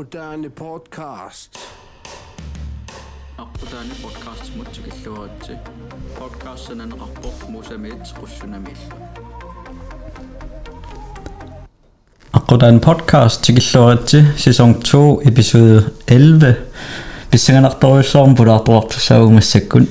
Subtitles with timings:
[0.00, 1.58] Akputani podcast.
[3.38, 5.52] Akputani podcast mutsikilluaratsi.
[6.18, 8.96] Podcast sananaqarpoq musamiit qussunamillu.
[12.32, 16.54] Akkudan podcast tikilluaratsi sæson 2 episode 11
[17.30, 19.86] писсаганарторюссуарм пулаартуартусаагумассаккун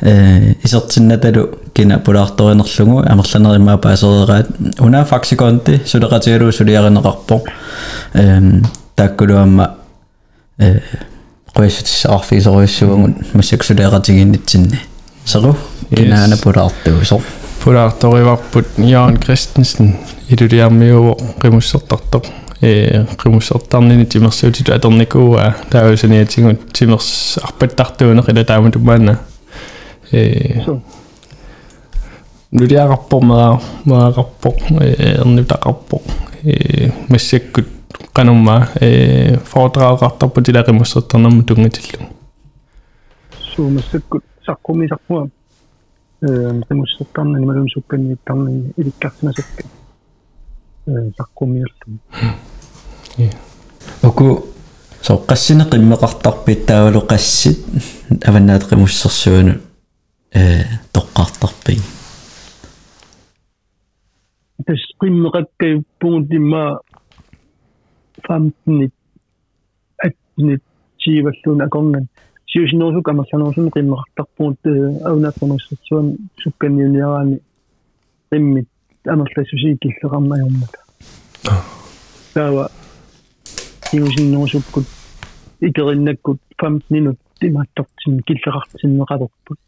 [0.00, 4.48] э исертиннаталу кина пулаарторинерлугу амерланеримаа паасерераат
[4.80, 7.42] уна факсиконти сулеқатигалу сулиаринеқарпо
[8.14, 8.40] э
[9.01, 9.77] таккулуамма
[10.59, 10.79] э
[11.55, 14.79] qoissutissаарфисориуссугун массаксулеқатигиннитсинни
[15.25, 15.55] серу
[15.89, 17.21] кинаана пулаартуусо
[17.63, 19.97] пулаарториварпут Яан Кристенсен
[20.29, 22.25] илулиармиуво qimуссертартоқ
[22.61, 29.19] э qimуссертарнини тимерсуутиту атерникууа таавасаниатигут тимерс арпаттартуунеқ ила тааматумаана
[30.11, 30.61] э
[32.51, 36.01] нудиараппо маа маагаппо э эрнутақарпо
[36.43, 37.67] э массаккут
[38.13, 42.07] qanumma э фордраагартарпу тилақимуссертарнамму тунгатиллу
[43.55, 45.29] суумассаккут саққумисарпуа
[46.21, 49.63] э qimуссертарнани малум сукканниттарнани иликкарсимасакка
[50.87, 51.99] э саққумиерлу
[54.03, 54.45] уку
[55.01, 57.59] соққассина қиммеқартарпит таавалу qaссит
[58.25, 59.59] аваннаат қимуссерсуану
[60.33, 61.79] э тоққартарпи
[64.65, 66.79] тас qimmeqakkay пунгутимма
[68.27, 68.91] 15
[69.97, 70.63] атнит
[70.97, 72.07] чиваллуна акорнан
[72.51, 74.59] сиусинерсук амерланерсун qimmeqartarpuut
[75.09, 76.07] аунааққунерсэрсуан
[76.41, 77.39] сукканниуниараани
[78.31, 78.67] qimмит
[79.05, 80.79] амерлассуси киллеқарнаёрмата
[82.33, 82.69] таава
[83.89, 84.85] сиусиннерсуккут
[85.61, 89.59] икериннаккут 15 минут тимааттортин киллеқартиннеқалерпут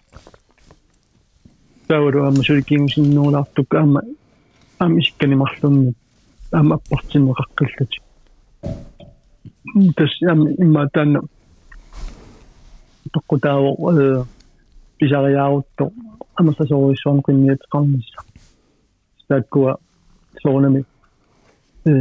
[1.87, 4.01] таавалу аама суликингусиннерлаартук аама
[4.79, 5.93] аама исикканимарлунни
[6.51, 8.02] аама аппартиннеқаққиллати
[9.95, 11.21] тас аама имма таана
[13.13, 14.23] тоққутааво э
[14.99, 15.91] писариаарутто
[16.35, 18.19] амерласоруиссуарн қинниатеқарнисса
[19.23, 19.77] стаккуа
[20.41, 20.85] соонами
[21.85, 21.91] э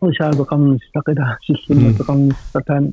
[0.00, 2.90] осаабеқарнissaqila силлимматеқарнисса таан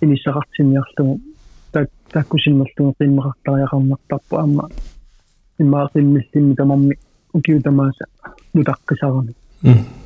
[0.00, 1.20] инissaqartiniarlugu
[1.72, 4.68] так таккусиннерлугу қиммеқартариақарнартарпу аама
[5.58, 6.98] иммаақиммиллимми тамарми
[7.32, 8.04] укиутамааса
[8.54, 9.99] нутаққисарами э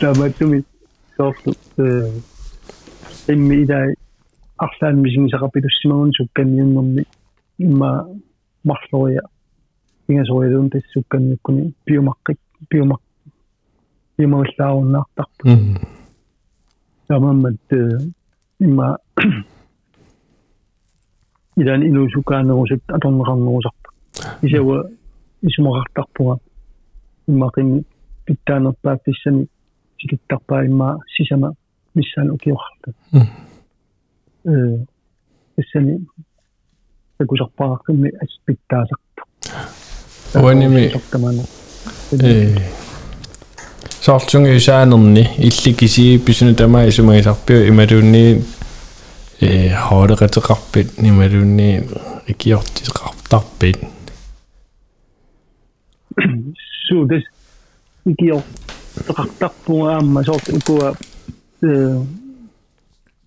[0.00, 0.64] tamatumi
[1.16, 2.10] soortu э
[3.28, 3.94] имми идай
[4.56, 7.04] арлаан мисигисақарпитуссимагун сукканниуннэрми
[7.57, 8.07] имма
[8.63, 9.21] марлориа
[10.07, 12.39] ингасориалуун тассукканниуккуни пиумаққик
[12.69, 13.01] пиумақ
[14.17, 15.43] пиумавиллааруннаартарпу
[17.07, 17.73] тамаммат
[18.59, 18.97] имма
[21.57, 23.89] идан инуусукаанерусут аторнеқарнерусарпа
[24.41, 24.89] исауа
[25.41, 26.39] исумақартарпуга
[27.27, 27.85] иммақимми
[28.25, 29.47] питтаанерпааффиссами
[29.99, 31.53] сикиттарпаа имма сисама
[31.93, 32.93] миссаан укиорхарта
[34.45, 34.85] э
[35.57, 36.05] эссани
[37.17, 39.05] такусарпааққимми аспиттаасарпу
[40.33, 40.91] уаними
[42.11, 42.57] э.
[44.01, 48.43] Саартунги саанерни илликиси писуну тамаа исумагисарпиу ималуунни
[49.39, 51.83] э хоолеқатеқарпит нималуунни
[52.27, 53.77] икиортисеқартарпит
[56.87, 57.23] суудас
[58.05, 58.43] икиор
[59.07, 60.93] тоқартарпуга аама соорт укуа
[61.61, 61.99] э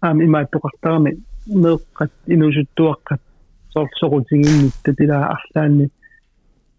[0.00, 3.20] аами имааттоқартарами меэққат инусуттуаққат
[3.72, 5.90] сорсорутингиннитта тила арлаанни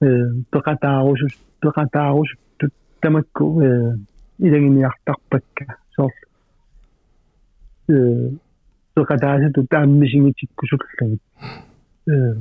[0.01, 0.05] э
[0.51, 1.31] пекатаарусус
[1.61, 3.97] пекатаарусут тамакку э
[4.37, 6.13] илангиниартарпакка сорс
[7.87, 8.29] э
[8.93, 11.21] пекатаасату тааммисингитиккусуллагит
[12.07, 12.35] э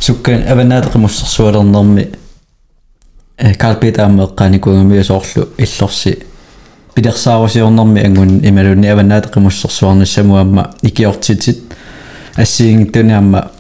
[0.00, 2.12] суккан аванаатеқимуссерсуалернэрми
[3.38, 6.31] э калпитаамеэққааникунгами соорлу иллорси
[6.94, 11.74] пилерсаарусиорнэрми ангун ималуни аванаатеқимуссерсуарниссамуамма икиортитит.
[12.36, 13.50] Ассиингтуниамма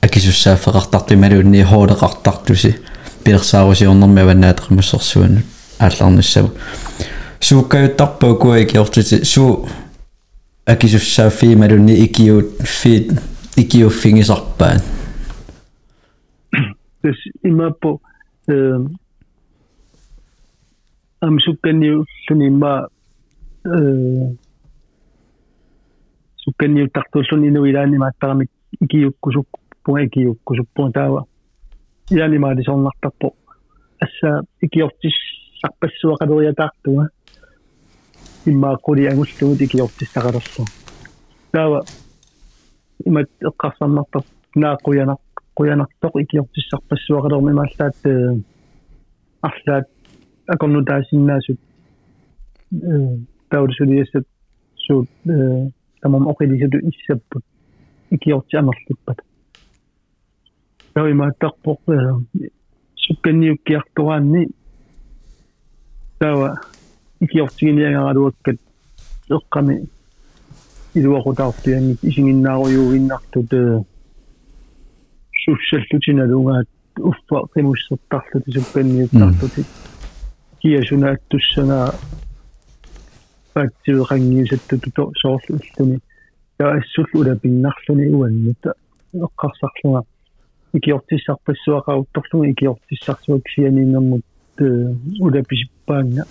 [0.00, 2.76] акисуссааффеқартарту ималуни хоолеқартартуси
[3.24, 5.44] пилерсаарусиорнэрми аванаатеқимуссерсуанут
[5.78, 6.50] аалларниссаву
[7.40, 9.24] сууккаюттарпаа куа икиортити.
[9.24, 9.68] Суу
[10.64, 13.12] акисуссааффи ималуни икиут фит
[13.56, 14.80] икиуффигисарпаан
[17.02, 18.00] тас имаппо
[18.48, 18.78] э
[28.81, 29.47] икиуккусук
[29.83, 31.25] пуа икиуккусуппуа таава
[32.11, 33.33] яани маали сорнартарпо
[33.99, 35.13] асса икиортис
[35.61, 37.09] сарпассуақалериатаартуга
[38.45, 40.65] иммааққули агуллугут икиортиссақалерлу
[41.51, 41.83] таава
[43.05, 44.23] имат эққарсарнартар
[44.55, 45.21] нааққуянақ
[45.57, 48.35] қуянартоқ икиортиссарпассуақалерми мааллаат э
[49.41, 49.87] арлаат
[50.50, 51.58] акорнутаасиннаасут
[52.72, 53.16] э
[53.48, 54.26] таурсулиассат
[54.76, 55.68] суут э
[56.00, 57.44] тамам оқилисату иссаппут
[58.10, 59.18] икиортиамерлиппат
[60.94, 62.50] таимааттарпоқ э
[62.96, 64.48] сукканниуккиартураанни
[66.18, 66.60] таава
[67.20, 68.58] икиортигиниагаалуаккат
[69.28, 69.88] эққами
[70.94, 73.82] илуақутаартианги исигиннааруйуугиннартут э
[75.44, 76.68] суссаллутиналунгаат
[76.98, 79.64] уффа қимуссертарлути сукканниуттартути
[80.62, 81.92] киасунааттуссана
[83.54, 85.98] паттиуқангиусаттуту соорлуллуни
[86.58, 88.74] таа ассуллу улапиннарлуни уаннута
[89.14, 90.04] эққарсарлунга
[90.72, 94.24] икиортиссарпассуақаутторлуга икиортиссарсуак сианиннэрмут
[95.20, 96.24] улаписиппаанга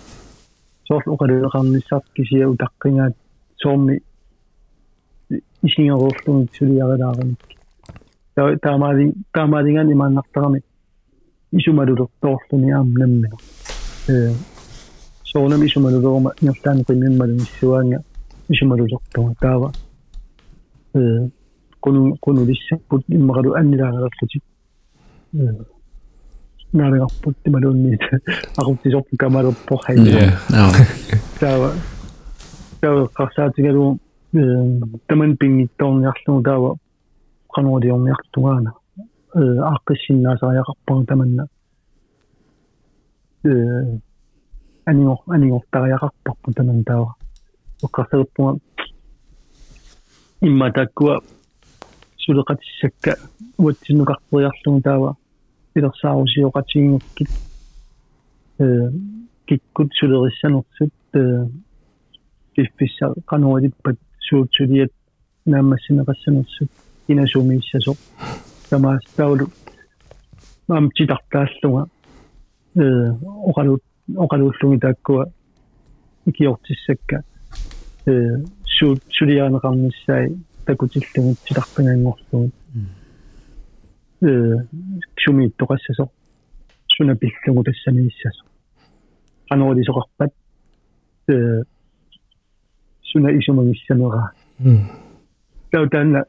[0.86, 3.16] соорлу оқалуеқарниссарт кисия утаққингаат
[3.56, 4.02] соорми
[5.62, 7.38] исингеруорлугит сулиарилаарамик
[8.34, 10.62] таа таамаали таамаалингани мааннартарами
[11.52, 13.30] исумалулертоорлуни аамнаммина
[14.10, 14.32] э
[15.24, 18.02] соонами исумалулерма нертаани qimmimmалу иссуаанга
[18.48, 19.72] исумалулертоо таава
[20.94, 21.28] э
[21.80, 24.42] куну кунулиссаппут иммакалу аннилаагалерлутик
[25.34, 25.38] э
[26.72, 28.02] нарагарпут тималуунниит
[28.56, 30.38] акуттисорпу камалерпо хайя
[31.40, 31.72] таава
[32.80, 33.98] таава qarsaatigalu
[35.06, 36.76] таман пингитторниарлугу таава
[37.54, 38.72] qanуудиорниартугаана
[39.34, 41.59] э ааққиссиннаасариақарпару таманна э аниго анингортариақарпарпу
[46.54, 47.14] таман таава
[47.82, 48.58] оққарсерпуга
[50.42, 51.20] имма таккуа
[52.18, 53.16] сулеқатиссакка
[53.58, 55.16] уатсиннуқарпериарлугу таава
[55.74, 57.30] илерсаарусиоқатингуккит
[58.58, 58.90] э
[59.46, 61.46] киккут сулериссанерсут э
[62.54, 63.96] пиффисса qanуадиппат
[64.28, 64.92] суутсулиат
[65.46, 66.70] наамассинеқассанерсут
[67.08, 67.94] инасумииссасо
[68.68, 69.48] тамаас таулу
[70.68, 71.88] маамтитартааллуга
[72.74, 73.10] э
[73.46, 73.78] оқалу
[74.16, 75.26] оқалууллуги тааккуа
[76.26, 77.24] икиортиссакка
[78.06, 82.54] э суут сулиаанеқарниссаи такутиллугут титарпингаангорлугут
[84.22, 84.56] э
[85.16, 86.08] сумииттоқассасо
[86.86, 88.44] суна пиллугу тассамииссасо
[89.50, 90.32] qanуадисоқарпат
[91.28, 91.62] э
[93.02, 94.32] суна исумагиссанера
[95.70, 96.24] таутаанна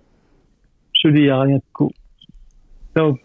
[0.94, 1.92] сулиариакку
[2.94, 3.20] тау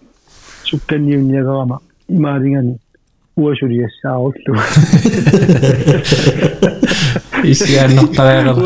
[0.65, 2.79] сукканниунниагарама имаалингани
[3.37, 4.55] уасулиассааруллу
[7.45, 8.57] исианнартариагер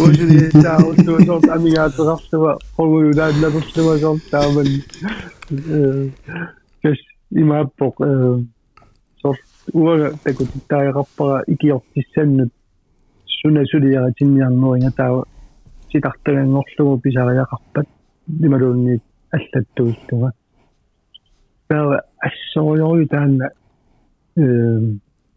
[0.00, 4.68] уасулиассааруллу сорт амигаатерарлуга қогулулааллакурлуга сорт тааман
[5.50, 6.08] э
[6.82, 7.00] кэс
[7.42, 8.08] имааппоқ э
[9.20, 12.50] сорт уага такутиттаариақарпара икиортиссаннут
[13.26, 15.24] суна сулиаратинниарнуинга таава
[15.92, 17.86] ситартагангорлугу писариақарпат
[18.40, 20.32] ималуунни аллаттуиллуга
[21.73, 23.49] таава ассориори таанна
[24.37, 24.41] э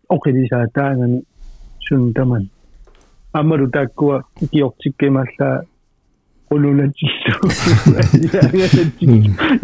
[0.08, 1.22] оқилисаатаангани
[1.88, 2.44] sun taman
[3.32, 4.16] amaru takkua
[4.52, 5.48] kiortikkimalла
[6.48, 7.48] qulunatsillu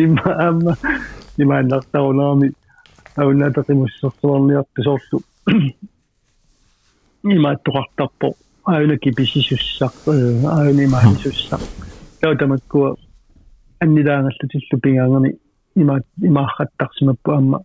[0.05, 0.73] imma amma
[1.43, 2.49] имааннартарунерми
[3.23, 5.19] аунатақимуссэрсуарниартусорлу
[7.37, 8.29] имааттоқартарпо
[8.65, 9.95] аюна киписисуссақ
[10.59, 11.62] аюна имаанисуссақ
[12.21, 12.88] таутамаккуа
[13.81, 15.31] аннилаангаллутиллу пингаангани
[15.75, 17.60] има имаахаттарсимаппу амма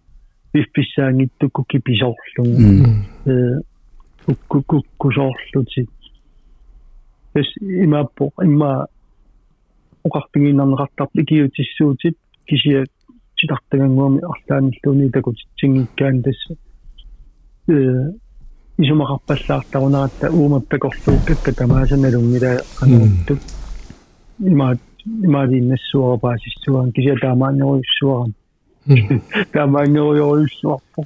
[0.52, 3.60] пиффиссаангиттукку киписоорлугу э
[4.26, 5.88] уккуккусоорлути
[7.34, 8.86] эс имааппо имма
[10.04, 12.86] оқарпигиннарнеқартарп икиутиссуутит кисия
[13.34, 16.54] читартагангуами арлааниллууни такутитсингиккаан тасса
[17.68, 18.12] э
[18.78, 23.40] исумақарпаллаартарунератта уумаппакорлууккакка тамаасаналунгила канаруттут
[24.38, 24.78] имаат
[25.26, 28.34] имаадиннассуарапаасиссуаан кися таамааннеруйуссуарам
[29.52, 31.04] таамааннеруйуруйуссуарпо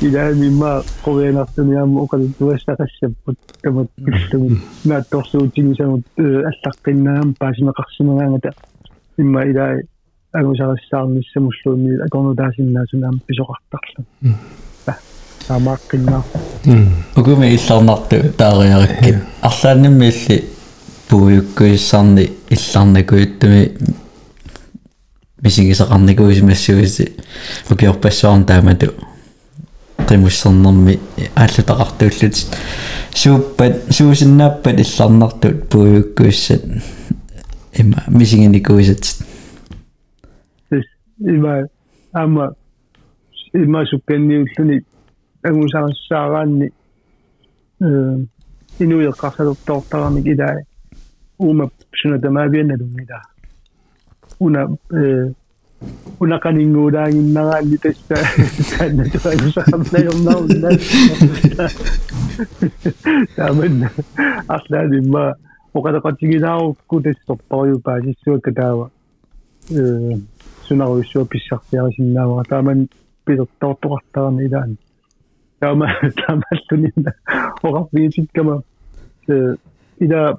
[0.00, 8.52] илаамимма қовианартуниаама оқалуттуассақассаппут тамат пиллуми наатторсуутигисамут аллаққиннаам паасимеқарсимагаангата
[9.18, 9.78] имма илаа
[10.32, 14.04] агусарассаарниссамуллуунни акорнутаасиннаасунаам писоқартарлу
[15.48, 16.22] таамааққиннаа
[17.16, 20.44] угуми илларнарту таариаракки арлааннимми илли
[21.10, 23.76] пуйуккуиссарни илларнакуиттуми
[25.42, 27.16] мисигисақарникуисимассуиси
[27.70, 28.94] укиорпассуарн таамату
[30.08, 31.00] qimуссернэрми
[31.34, 32.36] ааллутақартууллут
[33.14, 36.62] сууппат суусиннааппат илларнартут пуйуккуиссат
[37.72, 39.04] има мисигиникуисат
[41.18, 41.66] има
[42.12, 42.52] ама
[43.52, 44.80] има сукканниуллуни
[45.42, 46.70] агусарассаараанни
[47.80, 48.16] э
[48.78, 50.69] инуиэққарсалуттоортарамик илаа
[51.40, 53.20] uma persona da bene duvida
[54.38, 54.62] una
[55.00, 55.26] eh,
[56.18, 58.16] una kaningura inna ni testa
[58.76, 60.32] tan to sabna yom na.
[60.44, 60.70] Unna
[63.36, 63.88] tamen
[64.48, 65.24] asla dimma
[65.74, 68.86] وقد قد تجداو كودس تطوي باجي سو كداوا
[70.68, 72.86] سنغو سو بيشارتيا سنا وتامن
[73.26, 74.74] بيتطو تطو ميدان
[75.60, 75.86] تامن
[76.26, 77.04] تامن تنين
[77.62, 78.62] وقف بيجي كما
[80.02, 80.38] إذا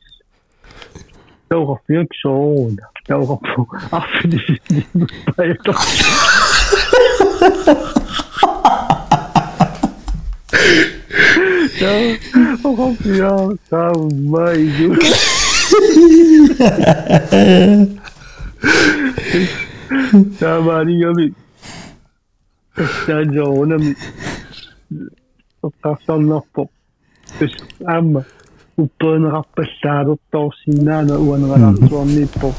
[1.51, 2.87] teurafilki soda.
[3.07, 5.73] Teurapu apelsinipäivä.
[11.79, 13.31] Teurafia
[13.69, 14.95] sammaisu.
[20.39, 21.33] Samariomi.
[23.03, 23.95] Stajoonami.
[25.81, 26.69] Tasannappo.
[27.97, 28.21] Ämmä.
[28.77, 32.53] Уппоонеқарпаллаалерторсиннаана уанералаарсуарниппо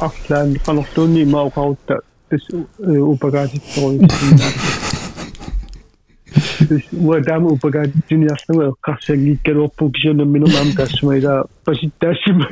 [0.00, 2.42] арлаан қанерлуунни маоқарутта тас
[3.12, 4.52] упагаатитторуйссиннаа
[6.68, 12.48] тас уатаама упагаатитсуниарлуга эққарсаггиккалуарпу кисунамминернаам кассумайда паситтаассима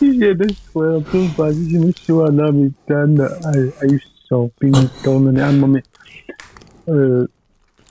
[0.00, 4.72] Jedes Mal zum Beispiel mit so einer mit dann ein so bin
[5.04, 5.82] dann eine andere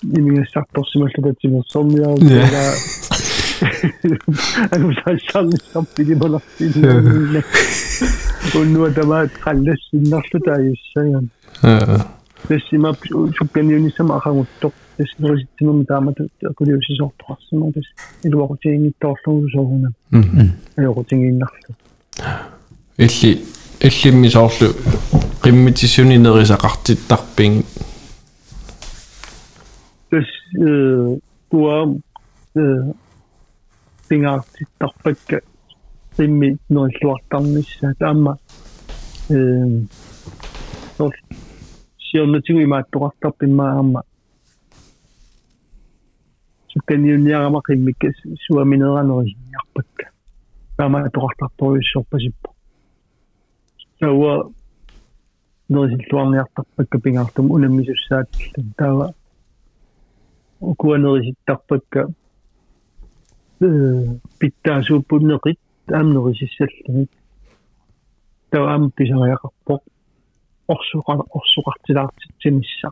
[0.03, 2.73] mit äh имига сартторсималлутатсимер сормиа кала
[4.71, 7.43] агусааллаарни сарпиги балартилла
[8.55, 11.29] уннуа тамаат қаллассиннарлута аюссаган
[12.47, 12.95] тессима
[13.37, 17.85] сукканиунисама ахагуттоқ тессинериситсимами таамату акулиусисоортоқарсима тес
[18.23, 19.93] илуақутигингиттоорлугу сооруна
[20.77, 21.75] аёқутигииннарлу
[22.97, 23.41] илли
[23.79, 24.73] иллимми соорлу
[25.43, 27.92] qimmitissuninerisaqartittарпиги тас
[30.17, 31.17] э
[31.49, 31.95] туа
[32.55, 32.91] э
[34.07, 35.41] пингаартиттарпакка
[36.17, 38.37] имми ноиллуартарнisса таама
[39.29, 39.81] э
[40.97, 41.15] сор
[41.97, 44.03] сиорнатигу имааттоқартарпимма аама
[46.71, 48.11] сукканиуниарама қиммикка
[48.45, 50.11] суаминеранерисиарпакка
[50.77, 52.53] таама тоқартарторюссорпасиппо
[53.99, 54.51] тауа
[55.69, 58.73] нерисиллуарниартарпакка пингаартум унаммисуссаатиллу.
[58.77, 59.13] Таава
[60.71, 62.01] укуанериситтарпакка
[63.61, 63.65] э
[64.39, 67.11] питтаасууппуннеқит аамнерисиссаллагит
[68.49, 69.81] таа аам писариақарпоқ
[70.73, 72.89] орсуқар орсуқартилаартитсимисса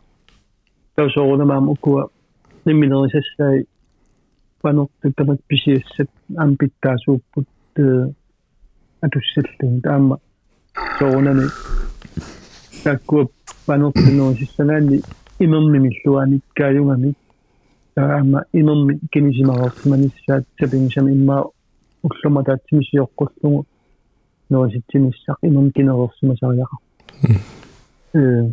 [0.94, 2.02] таусоорунамаам укуа
[2.64, 3.66] нимминерисассаи
[4.60, 8.12] панортутамат писиассат аам питтаасууппут э
[9.02, 10.18] атуссаллун таама
[10.98, 11.48] соорунами.
[12.84, 13.28] Таккуа
[13.66, 15.02] панортунерисассанаани
[15.38, 17.14] имермимиллуани кааюнгами
[17.94, 21.44] таама имерми кинисимароорсиманиссаат сапингсами имма
[22.02, 23.66] уллума таатсимисиоққуллугу
[24.50, 26.76] нуаситсимиссақ имерми кинерерсимасариаqa
[28.14, 28.50] э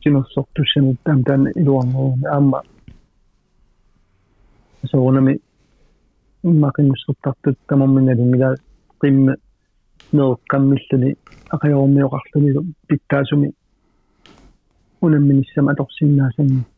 [0.00, 2.62] кинерсортуссанут таам таана илуарнерууми аама
[4.90, 5.40] соонами
[6.42, 8.56] макинуссертартут тамамминали мила
[9.00, 9.34] qimma
[10.12, 11.10] neeqqammilluni
[11.54, 12.50] aqayormiоqarluni
[12.88, 13.48] pittaasumi
[15.04, 16.77] unamminissama atorsinnaasannitto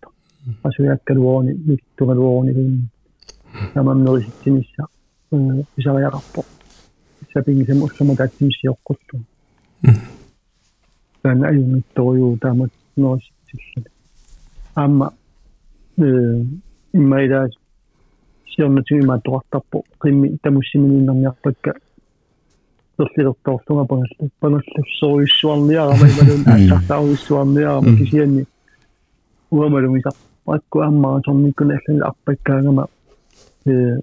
[0.62, 2.84] qasuyaakkaluoruni mittugaluoruni luunni
[3.74, 4.82] tamamnerisitsinissa
[5.74, 6.44] pisariaqarpo
[7.32, 9.16] sapingisam ulluma taatsimisioqqullu
[11.22, 13.90] таана аюнгитторюу таамат нериситсиллани
[14.82, 15.06] аама
[15.98, 16.44] э
[17.00, 17.52] иммайдаас
[18.52, 21.72] сиорнатуи мааттоқартарпо қимми тамуссимининнэрниарпакка
[22.96, 28.46] серлилерторлунга пангаллу пангаллуссоруйссуарниарама ималун ассартааруйссуарниарама кисианни
[29.50, 30.10] уамалумиса
[30.44, 32.86] пакку аммаа сорниккуна аллани арпаккаагама
[33.66, 33.98] э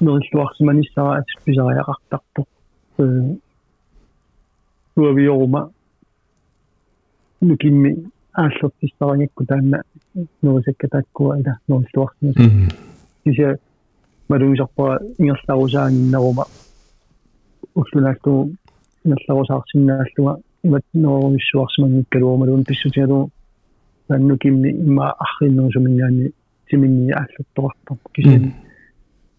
[0.00, 2.44] нериллуарсиманиссара атисписариақартарпо
[2.98, 3.36] э
[4.96, 5.70] уавиорума
[7.40, 9.82] нукимми ааллертиссарангакку таанна
[10.42, 12.36] нуусаккатааккуа ила нуиллуарсимас
[13.24, 13.58] кися
[14.28, 16.44] малумисарпара ингерларусаангиннарума
[17.74, 18.50] уллунаалту
[19.04, 23.30] ингерларусаарсиннааллуга имат норумиссуарсимангиккалуумалуун писсутигалу
[24.12, 26.32] таанну кимми имма арриннерусумингаани
[26.68, 28.52] тиминни ааллертоқартар кисин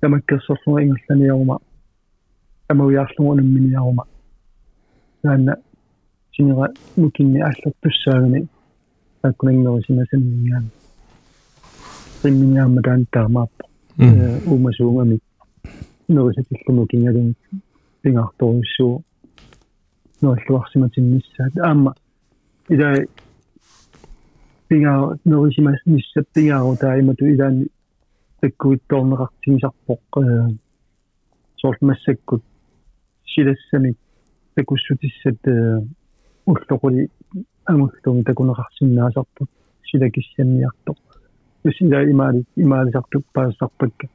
[0.01, 1.59] тамаккерсорлуга ингерланиарума
[2.67, 4.03] тамауяарлугу намминиарума
[5.21, 5.57] таанна
[6.35, 8.47] синера мукинни ааллертуссаагами
[9.21, 10.69] таккунангерусимасаммингаани
[12.23, 13.65] римминиаама таантаамааппо
[14.47, 15.19] уумасуунгами
[16.07, 17.35] нерисатиллуму кингалун
[18.01, 19.03] пингарторуссуу
[20.21, 21.93] нерлуарсиматиннissaат аама
[22.69, 22.95] ила
[24.73, 27.67] пингаа нерисимас ниссат пингаару таимату илаани
[28.41, 30.49] таккуитторнеқартимисарпоқ э
[31.61, 32.43] сорт-массаккут
[33.31, 33.95] силассами
[34.55, 35.81] такуссутиссат э
[36.47, 37.09] уллоқули
[37.65, 39.49] амуллуми такунеқарсинаасарпут
[39.89, 40.93] силакиссанниарто
[41.77, 44.07] сила имаали имаалисартуп паассарпакка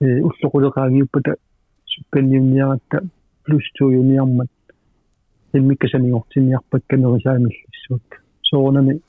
[0.00, 1.36] э уллоқулеқаангиуппата
[1.86, 3.00] сукканниунниаратта
[3.44, 4.50] плюс 2 юниармат
[5.54, 8.02] иммиккасанингортинниарпакка нерисаамиллиссуут
[8.42, 9.00] соорнами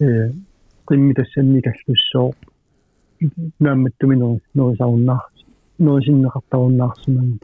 [0.00, 0.30] э
[0.88, 2.32] qimmitassanni kallussoo
[3.60, 4.16] наамматтуми
[4.54, 5.24] нерисаруннаар
[5.78, 7.40] нерисиннеқартаруннаарсиман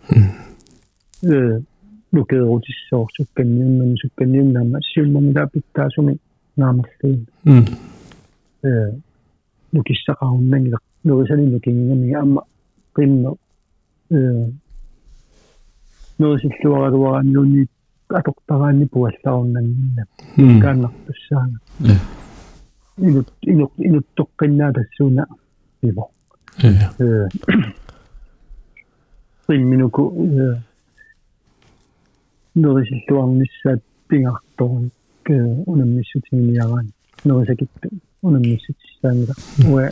[1.23, 1.61] э
[2.13, 6.19] лукеерутиссоо сукканниуннами сукканниуннаама сиуммами таапиттаасуми
[6.57, 7.27] наамерлуин
[8.63, 8.93] э
[9.73, 12.43] лукиссақаруннангила нерисанинну кингами аама
[12.95, 13.37] qimmo
[14.11, 14.51] э
[16.19, 17.67] нерисиллуаралуарааннуунни
[18.09, 21.59] атортараанни пуалларуннаннина кааннартуссаана
[23.02, 25.28] инут инут инуттоққиннаа тассууна
[25.82, 26.10] иво
[26.64, 27.28] э.
[29.48, 30.04] Qimminuku
[32.56, 34.92] нерисиллуарнissaат пингартор
[35.26, 35.34] э
[35.66, 36.92] унаммиссутингиараани
[37.24, 37.90] нерисакитту
[38.22, 39.34] унаммиссутиссаангила
[39.68, 39.92] уа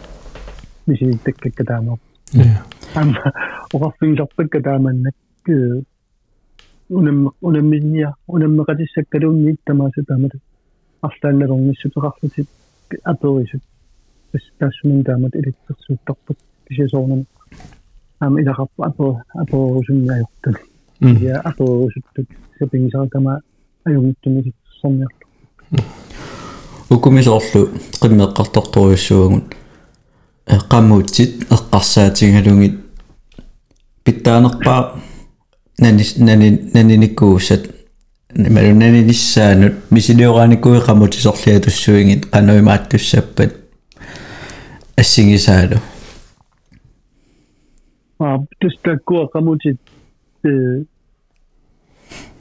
[0.85, 1.97] миситтаккакка таамаа
[2.95, 3.33] амма
[3.73, 5.15] оқарфингиларпакка тааманнак
[5.47, 5.81] э
[6.89, 10.37] унам унамминниа унаммеқатиссаккалуунни тамааса таамата
[11.01, 12.47] арлаанналорниссутеқарлутит
[13.03, 13.61] аперисут
[14.59, 17.25] тассумин таамат илитсерсууттарпут кисисоорнам
[18.19, 20.51] ам илақарпа апо апорусунниаёрту
[21.21, 22.27] я апорусуттут
[22.59, 23.41] сапингисаратама
[23.85, 25.27] аюнгиттуми сорниарлу
[26.89, 27.69] укумисоорлу
[28.01, 29.43] qimmeqqartortoriussuugun
[30.47, 32.75] эққаммуутсит эққарсаатингалугит
[34.03, 35.01] питтаанерпаа
[35.79, 36.03] нани
[36.73, 37.07] нани
[38.37, 43.53] наниниккуусат малунанинissаанут мисилиораникуи qamutisorliatussуингит qanуимааттуссаппат
[44.95, 45.77] ассигисаалу
[48.19, 49.79] а тустаккуа qamutит
[50.43, 50.83] э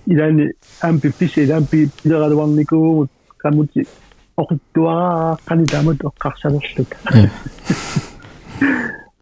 [0.07, 3.87] илани ампи писи ампи пилераluarникуугут qamути
[4.37, 6.91] оқиттуараа qanitaamut эққарсалерлук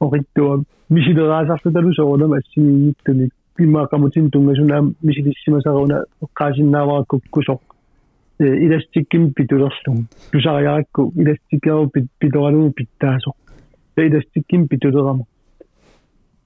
[0.01, 7.61] оқиттуа мисилераасарлуталу соорнама ассигииттуник pima kamutin tunga suna misiri sima saka una kasin nawa kusok
[8.38, 11.87] e, ilastik kim pitulorsung tusaka yakku ilastik yao
[12.21, 13.37] pitoranung pitasok
[13.97, 15.27] e, ilastik kim pituloramo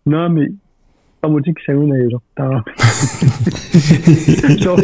[0.07, 0.47] nami
[1.23, 2.73] kamutik sanguna yusok tarami
[4.63, 4.77] so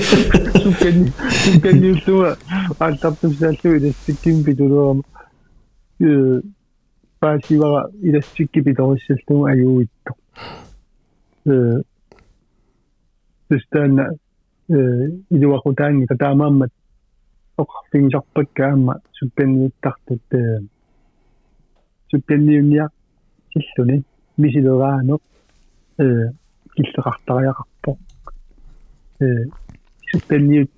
[0.65, 1.13] sukeni
[1.45, 2.37] sukeni yusunga
[2.81, 5.03] altaptum sasyo ilastik kim pituloramo
[6.01, 6.41] e,
[7.21, 10.19] pasiwaka ilastik kim pitoranung ayuwitok
[13.49, 14.11] тустаана
[14.69, 14.75] э
[15.31, 16.71] илуақутаанги татаамааммат
[17.57, 20.61] оқарфигисарпаккаама суккенниуттартут э
[22.11, 22.89] суккенниунниа
[23.53, 24.05] силлуни
[24.37, 25.23] мисилераанеқ
[25.99, 26.31] э
[26.77, 27.99] киллеқартариақарпо
[29.21, 29.45] э
[30.11, 30.71] суккенниут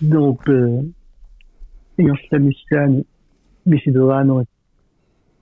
[0.00, 0.84] нууп э
[1.98, 3.04] ингерланissaани
[3.66, 4.48] мисилераанерит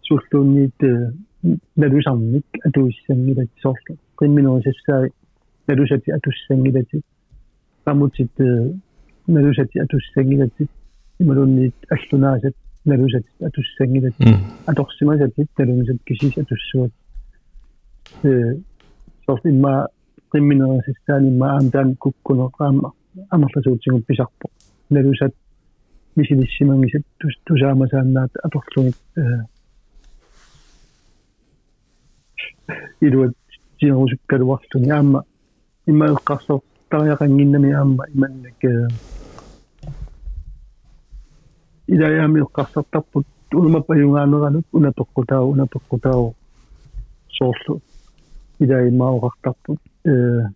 [0.07, 1.13] суллуунниит э
[1.77, 2.45] налусарник
[5.69, 6.99] nadusati atusisengi lati
[7.85, 8.37] pamutit
[9.35, 10.65] nadusati atusisengi lati
[11.21, 12.57] imaluni asluna aset
[12.91, 14.23] nadusati atusisengi lati
[14.71, 16.93] atoksima satit nadunusat kisis atussuot
[19.27, 19.73] soft imma
[20.33, 22.89] qimminera sissaan imma aamtaan kukkuno qaama
[23.35, 24.47] amarlasuutsingut pisarpo
[24.91, 25.35] nadusat
[26.17, 27.05] misilissimangisat
[27.47, 28.99] tusaamasaannaat atorlungit
[33.07, 33.37] iluat
[33.79, 34.97] siinä on sykkäily vastuun ja
[35.87, 38.61] имаэққарсо тариақангиннами аама иманнак
[41.87, 46.35] илаяами эққарсартарпут унумаппаюнгаанеранут унапеққутаа унапеққутаа
[47.37, 47.81] соорлу.
[48.59, 50.49] Илаимаоқартарпут э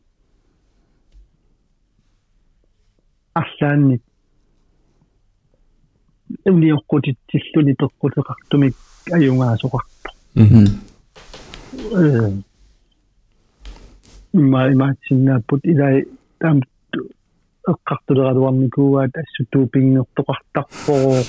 [3.35, 4.03] арлаанник
[6.45, 8.75] эмниоққутитсиллуни пеққутеқартумик
[9.11, 10.67] аюнгаасоқарпо э имма
[14.36, 16.06] имаатсиннааппут илай
[16.40, 16.62] таам
[17.68, 21.24] эққартулераруарникууаат ассутуупингертоқартарпоо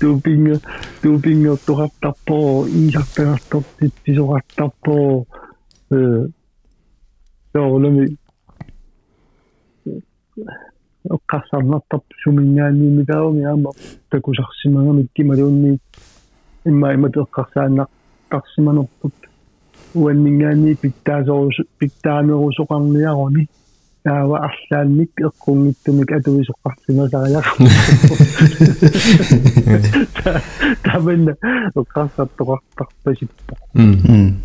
[0.00, 0.62] тупинг
[1.02, 5.26] тупингертоқартарпоо иисартагартортит писоқартарпоо
[5.90, 6.26] э
[7.52, 8.16] соолами
[11.08, 13.70] эққарсарнартарп сумингаанниимитаауми аама
[14.10, 15.78] такусарсимагамик кималуунни
[16.64, 17.88] имма имат эққарсааннақ
[18.28, 19.14] тарсиманерпут
[19.95, 23.47] уаннингаани питтаасорус питтаанерусоқарниарони
[24.03, 27.47] таава арлаанник эққунгиттумик атуисоққарсимасариақ
[30.83, 31.33] тавенна
[31.75, 34.41] эққарсартоқартарпасиппо м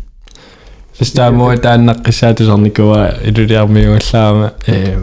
[0.99, 4.97] Систамо тааннаққисаатусарникуа илулиармиугаллаама э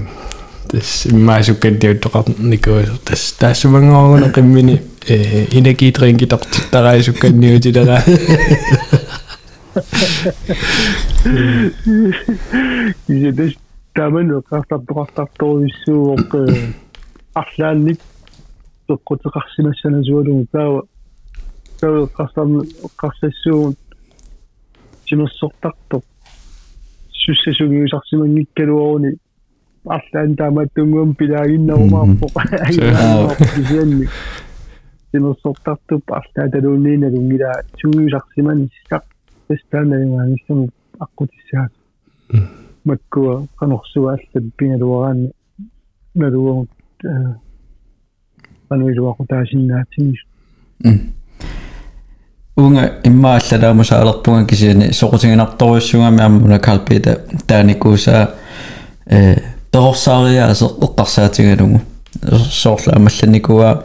[0.70, 5.46] тас иммаасуккаттиуттоқарникуа тас таассумангооргуна қиммини э
[13.08, 13.58] قديش
[13.98, 16.36] الثمن وكاسة بلاصة طويسو وك
[17.36, 17.98] أحلان لك
[19.06, 20.82] قلت لك أختي مثلا زوالو نتا
[21.78, 22.66] تا قاسة
[22.98, 23.72] قاسة سو
[25.08, 26.00] تيما السوق تقطو
[27.12, 29.18] شو شو شو جوج أختي ما نيكل ووني
[29.90, 32.42] أحلان تا ما تنوم بلاغينا وما فوق
[35.12, 39.00] تيما السوق تقطو أحلان تا لونينا لونينا شو جوج أختي ما نيكل
[39.48, 40.68] сисақ тестаанаингаангиссаму
[41.00, 41.72] аққутиссаат
[42.84, 45.32] маккуа канорсуа аллат пингалуараани
[46.14, 46.70] налуагут
[48.70, 50.18] ануилуақутаасиннаатсини
[52.56, 58.34] унга иммааллалаамусаалерпунга кисиани соқутингинарторуссунгами аммуна калпита тааникууса
[59.06, 59.36] э
[59.70, 61.80] торсаариаасо эққарсаатингалугу
[62.50, 63.84] соорла амалланикуа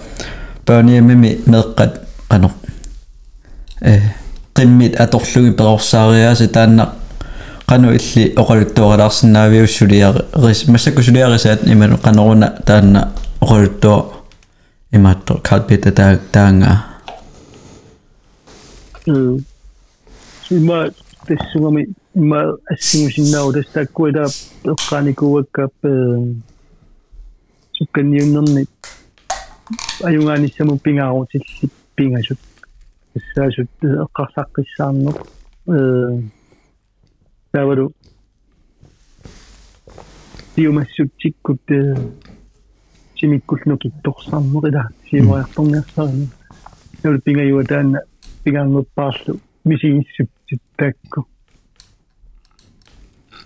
[0.66, 2.52] børniemimi meqqat qano
[3.82, 4.00] э
[4.56, 6.86] qimmit atorlugi perorsaariaasi taanna
[7.70, 13.02] qanu illi oqaluttuaqalaarsinnaavиуссулиари рис массакусулиариsaat иману qanoruna taanna
[13.42, 13.98] oqaluttua
[14.92, 16.72] имааттор калпита таа таанга.
[20.52, 20.90] Има
[21.28, 22.40] тессугами има
[22.70, 24.26] ассимусиннау тастаккуила
[24.64, 25.74] эққааникууаккаап
[27.78, 28.68] сукканниуннерни
[33.16, 35.18] аюнганиссаму пингаарутилли пингасут тассаасут эққарсаққиссаарнеқ
[35.68, 36.22] э
[37.52, 37.94] тавару.
[40.56, 41.96] Диумассутсиккут э
[43.16, 46.30] симиккулнукитторсаарнеқила симоярторниарсаарни
[47.04, 48.02] нул пингаюатаана
[48.44, 51.28] пингаарнерпаарлу мисигиссуттакку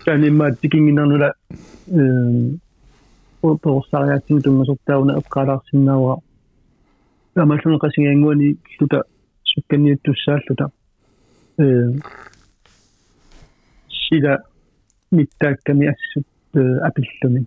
[0.06, 1.34] танимма тикингинернула
[1.88, 2.58] э
[3.42, 6.22] оперсариатсин тунгасортауна эққалаарсиннаауа
[7.36, 9.04] амаллунеқасигиангуани лута
[9.70, 10.66] kanniuttussaalluta
[11.66, 11.88] ee
[14.02, 14.34] sila
[15.12, 16.28] mittaakkami assut
[16.88, 17.42] apillumi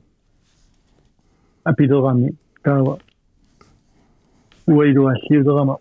[1.70, 2.28] apilerami
[2.64, 2.94] taawa
[4.74, 5.76] uailualliulerama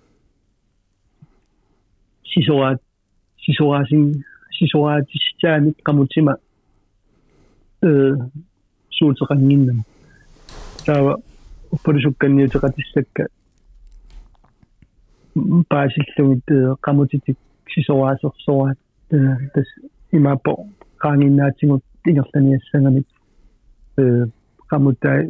[2.34, 2.82] sisoraat
[3.46, 4.06] sisoraasin
[4.60, 6.34] sisoraatistaanit qamutima
[7.90, 8.12] ee
[8.98, 9.80] suulteqanginnam
[10.86, 11.14] taawa
[11.74, 13.24] uppolusukkanniuteqatissakka
[15.70, 17.36] 빠질성이드 까무지직
[17.70, 18.74] 시소와서 소와
[20.12, 20.66] 이마포
[20.98, 23.04] 강이나 친구 띵었더니 생각이
[23.96, 24.26] 그
[24.66, 25.28] 까무다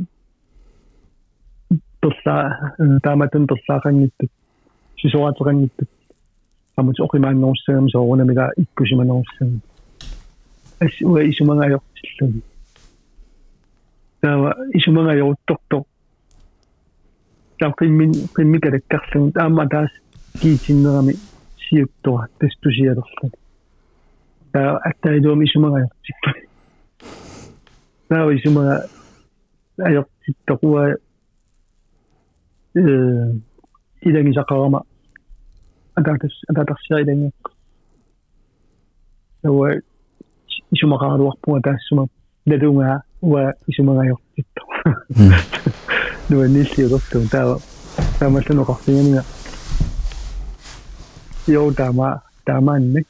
[1.99, 2.47] 도사
[3.03, 4.31] 다마튼 도사간 있듯
[4.95, 5.83] 시소와서간 있듯
[6.75, 9.59] 까무지 오기만 놓으면 저오나미가 입구시만 놓으면
[11.11, 12.31] 왜 이슈만 아요 실로
[14.23, 15.88] 나 이슈만 아요 똑똑
[17.59, 19.91] таа qimmin qimmikалаккарлугу таама таас
[20.41, 21.13] киитиннерами
[21.65, 23.33] сиуттора тастусиалерлат
[24.51, 26.31] таа аттаидуами исумангаajortikka
[28.09, 28.87] таава исумага
[29.77, 30.97] ajortittoqua
[32.75, 32.81] э
[34.01, 34.81] илангисақарама
[35.95, 37.51] ататас ататарсиа илангакку
[39.41, 39.81] тава
[40.71, 42.07] исумақаруарпуга таассума
[42.45, 43.53] налунгаа уа
[46.29, 47.57] исумагаajortitto нуа ниллиугорту таа
[48.19, 49.23] таамаллунеқарсиганига
[51.47, 53.07] йоо таама таамаанник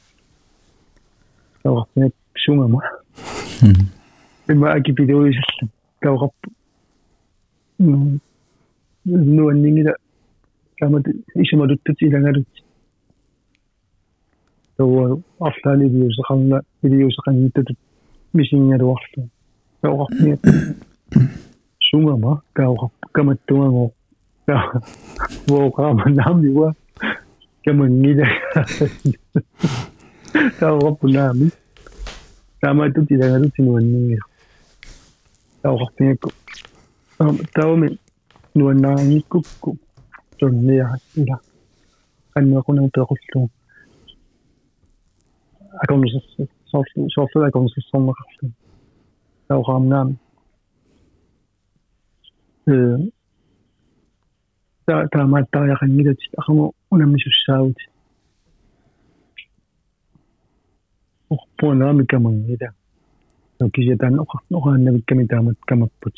[1.62, 2.12] таақарсинак
[2.44, 2.80] сунгама
[4.48, 5.68] имма акипидуисалла
[6.00, 6.34] таақарп
[9.04, 9.94] нуаннингила
[10.78, 12.48] таамат исумалуттут илагалут
[19.82, 20.08] тоо
[21.90, 22.62] sunga ma ka
[23.14, 23.84] kama tunga ngo
[24.46, 24.56] ka
[25.50, 26.68] wo ka ma nam ni wa
[27.64, 28.26] ka ma ni da
[30.58, 31.46] ka wo pu na mi
[32.62, 34.16] ka ma tu ti da ga tu ti no ni
[35.62, 36.30] ka wo ti ko
[37.54, 37.88] ta o me
[38.54, 39.70] no na ni ku ku
[40.38, 40.86] to ne ya
[41.20, 41.36] ila
[42.32, 43.40] kan no ko na to ko tu
[45.80, 46.02] a kom
[46.70, 46.78] so
[47.12, 48.12] so so da kom so so ma
[49.46, 50.08] ka wo ka ma nam
[54.86, 57.76] た、たまったやかにみだち、あかも、おなみしゅしゃうち。
[61.30, 62.72] おぽなみかもにだ。
[63.60, 66.14] のきじたのか、のかんなみかみたまかまっぽち。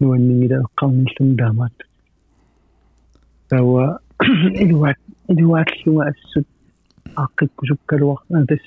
[0.00, 1.72] のわにみだ、かんにすんだまっ。
[3.48, 4.00] だわ、
[4.54, 4.92] いるわ、
[5.28, 6.44] いるわ、きわ、すっ。
[7.14, 8.62] あかくじゅっかるわ、なんです。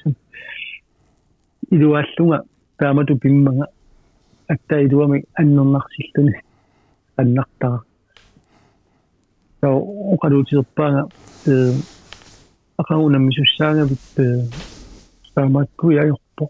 [1.71, 2.43] いるわ、すんが、
[2.77, 3.69] たまとびんまが。
[4.51, 6.41] التائيد ومي أن النقص التنه
[7.19, 7.83] النقطة.
[9.63, 11.07] وقد قلت لبانا
[11.47, 11.73] آه،
[12.79, 14.45] أقاونا مش الشارع بت آه،
[15.35, 16.47] سامات كويا يخبو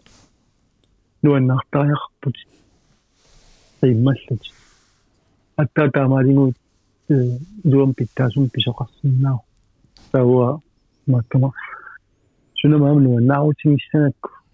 [1.24, 2.32] لو أن أخطاء يخبو
[3.82, 4.42] طيب مثلت
[5.58, 6.52] حتى تعمالين
[7.10, 9.38] آه، دوام بيتاسون بيشقصنا
[10.12, 10.58] فهو
[11.06, 11.50] ما كما
[12.54, 13.54] شنو ما عملوا نعود
[13.92, 14.12] سنة.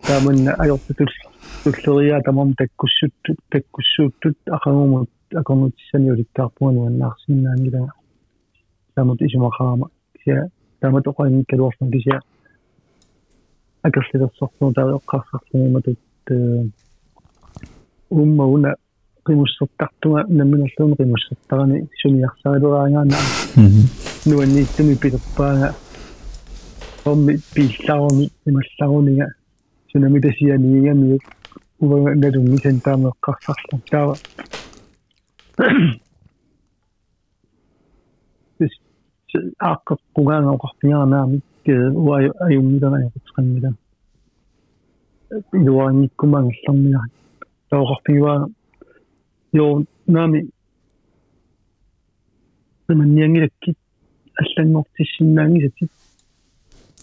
[0.09, 7.93] كامل أيضا أيوة، ترسل туллериа тамам таккуссуттут таккуссууттут ақагумут акорнутиссани улиттаарпуга нуаннаарсиннаангила
[8.95, 12.21] таамат исумақарама кися таамат оқаингиккалуарфун кися
[13.83, 15.99] акерлилерсорсуу таавеққарсарлугиматут
[18.11, 18.75] умма уна
[19.27, 23.17] qimmussерtартуга намминерлуун qimmussертарани суниарсарилераагаана
[24.27, 25.75] нуаннииттуми пилерпаага
[27.05, 29.27] омми пилларуми ималларунига
[29.93, 31.19] сунами тасианиигами
[31.81, 34.15] увага налумми сантаамеэккарсарлу таава
[38.59, 38.73] тис
[39.71, 41.41] ааққугаана оқарпиарнаами
[42.05, 43.71] уа аюммилераниақутеқаннила
[45.53, 47.09] илуарниккумаангерлармиара
[47.71, 48.49] таоқарпигуаа
[49.57, 50.51] joo nami
[52.87, 53.79] таманниангилаккит
[54.41, 55.89] аллангортиссиннаангисати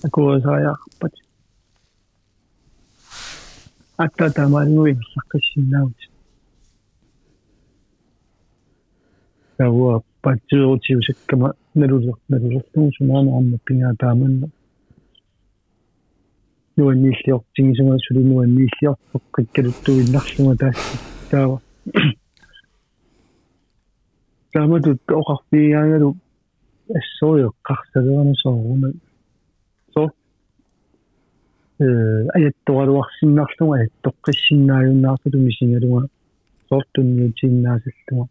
[0.03, 1.13] акуасааяарпат
[4.03, 5.99] атта тамаангуи саққиссиннаавут
[9.57, 14.47] тауа патсуутиусаккама налулер налулерлуу сунаана амма пингаа тааманна
[16.77, 20.95] нуаннииллиортингисунга сулинуаннииллиорпоққиккалуттуиннарлунга таасси
[21.31, 21.57] таава
[24.53, 26.09] тааматут оқарпиаагалу
[26.99, 28.97] ассориоққарсалерана сооруна со
[31.82, 36.08] э аятторалуарсиннарлунга аттоққиссиннааюннаарту мисингалунга
[36.68, 38.28] сортунниутииннаасаллунга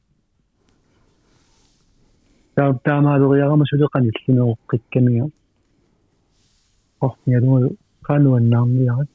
[2.56, 5.30] таа таамаалориарама сулеқаниллунеоққиккамига
[7.00, 9.10] орниалунга кануаннаарниарат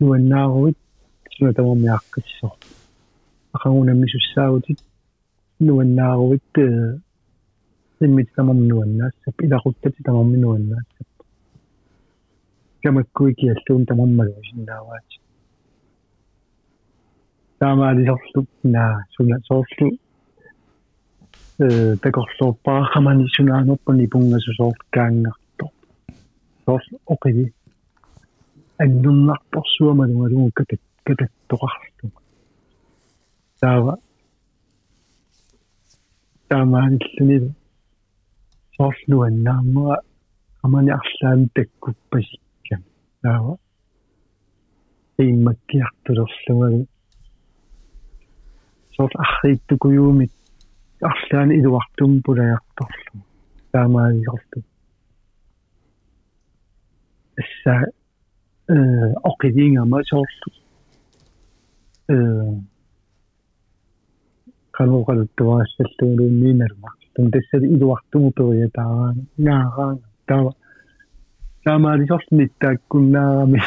[0.00, 0.78] нуаннааруит
[1.36, 2.52] сунатамамиаққиссоо
[3.52, 4.78] ақагунаммисуссаагутит
[5.58, 6.42] нуаннааруит
[8.00, 10.02] иммит тамам нуаннаассап илақуттати
[12.83, 15.03] тамамми нуаннаассап камаккуикиаллуун тамаммалуусиннааваат
[17.59, 19.97] таамаалисорлу наа суна соорлу
[21.59, 25.69] э такорлууппаахамани сунаанерпани пунгасусооркаангартор
[26.65, 27.53] соорлу оқиви
[28.77, 32.11] аннернарпорсуамалунгалугу какат какаттоқарлу
[33.59, 33.97] таава
[36.47, 37.53] таамааллуни
[38.77, 39.97] соорлу аннаамма
[40.63, 41.49] амани арлаан
[43.23, 43.57] قهوة
[45.19, 46.85] يمك يحطلو في السواري
[48.97, 50.29] صوت أخيتو كيومي
[51.03, 53.19] أصلان إذا وقتم بلا يقتصل
[53.73, 54.61] لا آه، ما يغفل
[57.39, 57.85] الساعة
[59.25, 60.59] أقدين ما شرط
[64.73, 69.99] قالوا قالوا تواشل تولو مين المقصد تندسل إذا وقتم بلا يتعاني نعاني نعم.
[70.29, 70.53] دعوة
[71.63, 73.59] таамаалисорт тааккуннаарами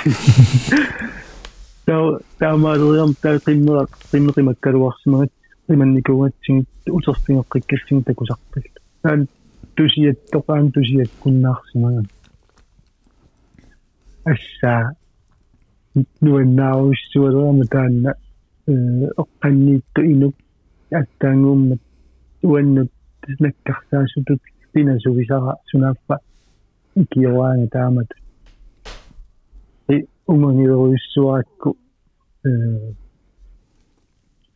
[1.86, 5.32] таа таамаалериам таа qimmeqa qimmeqimakkaluarsimagат
[5.68, 8.64] иманникугатсигит усерсингеққиккассин такусарпил
[9.02, 9.28] таан
[9.76, 12.02] тусиаттоқаан тусиаккуннаарсимага
[14.24, 14.96] асса
[16.20, 18.14] нуаннааруссуалерама таанна
[18.66, 18.72] э
[19.22, 20.34] оққанниитто инук
[20.90, 21.80] аттаангууммат
[22.42, 22.90] уаннут
[23.38, 24.40] наккарсаасутут
[24.72, 26.20] пинасувисара сунааффа
[26.94, 28.08] икиораана таамат
[29.88, 31.76] и умангилеруйссуаракку
[32.44, 32.48] э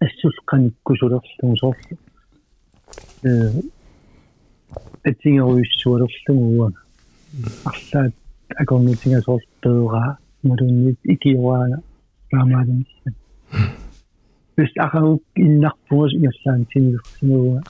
[0.01, 1.97] ассулқаниккусулерлугу соорлу
[3.23, 3.53] э
[5.05, 6.73] атингеруйссуалерлугу
[7.65, 8.15] арлаат
[8.57, 11.83] акорнутинга соорлтуураа малуннит икиораана
[12.31, 13.11] таамаалимисса
[14.57, 17.63] бис ахаук иннарпугас иаллаан синилерсинуга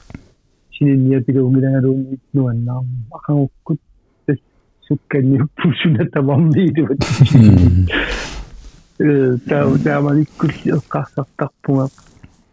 [0.72, 3.80] сининниапилуунгилагалуунниит нуаннаарм ахауккут
[4.86, 6.98] тас сукканниуппусуна тамармиилуат
[8.98, 11.88] э таа тааманиккулли эққарсартарпуга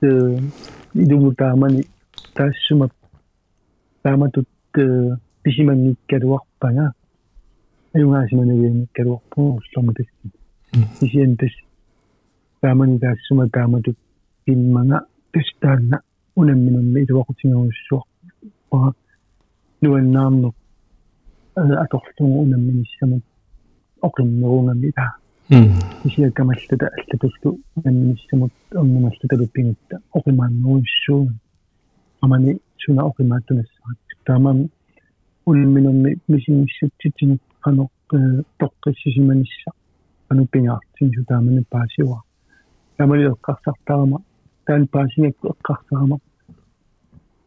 [0.02, 0.40] э
[0.94, 1.84] идуму таамани
[2.34, 2.90] таассума
[4.02, 6.94] тааматут э писиманниккалуарпага
[7.94, 10.32] аюнгаасиманагиниккалуарпугу уллэрму тасси
[11.00, 11.52] писиантас
[12.62, 13.98] таамани таассума тааматут
[14.46, 16.02] пиммага тустаанна
[16.36, 18.04] унамминумми илуақутингеруссуар
[18.70, 18.94] паа
[19.82, 20.54] нуаннаарну
[21.56, 23.24] аторлугу унамминиссамут
[24.02, 25.16] оқиннерунгами таа
[26.06, 31.30] исиаккамаллата аллатуллу унамминиссамут орнумаллаталуппингатта оқимааннеруссуу
[32.22, 34.70] амани суна оқимааттунассаат таамам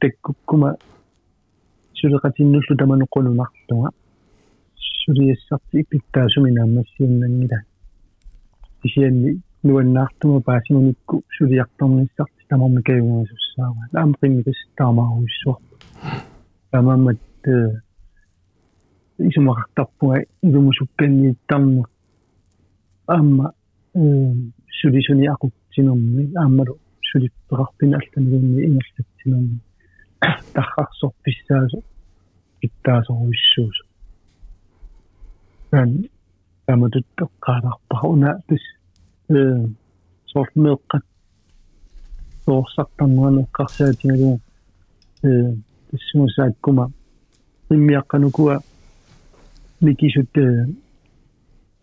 [0.00, 0.76] таккуккума
[2.00, 3.90] сулеқатиннуллу таману қонунартуга
[5.04, 7.62] сулиассарти питтаасуминаамассиуннангила
[8.82, 15.76] исианни нуаннаартума паасимуникку сулиарторниссарти тамарми каюнгасуссаава аамқиммитас таамааруиссуарпу
[16.70, 17.80] тамаммат э
[19.18, 21.86] исумақартарпуга илумусукканнииттарму
[23.06, 23.52] аама
[23.94, 26.78] сулисуни ақутсинерми аамалу
[27.10, 29.60] сулипперарпина алланилунни ингерлатсинерми
[30.54, 31.78] таррарсор писсаасо
[32.60, 33.84] иттаасоруиссуусу
[35.72, 36.08] ан
[36.66, 38.64] таматут тоққааларпара уна тус
[39.28, 39.66] э
[40.32, 41.04] сортмеэққат
[42.44, 44.40] соорсартарнуана эққарсаатигалу
[45.22, 45.54] э
[45.90, 46.90] тассумусааккума
[47.70, 48.62] иммиаққанукуа
[49.80, 50.30] микисут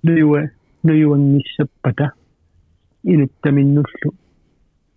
[0.04, 0.42] нуйуа
[0.84, 2.14] нуйуангиссаппата
[3.04, 4.16] инуттаминнуллу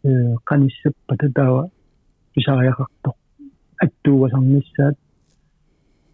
[0.03, 1.69] э каниссаппата таава
[2.33, 3.13] писариақарто
[3.77, 4.97] аттуугасарниссаат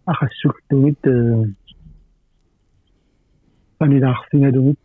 [0.06, 1.46] ахассултугит э
[3.78, 4.80] панилаарфингалугит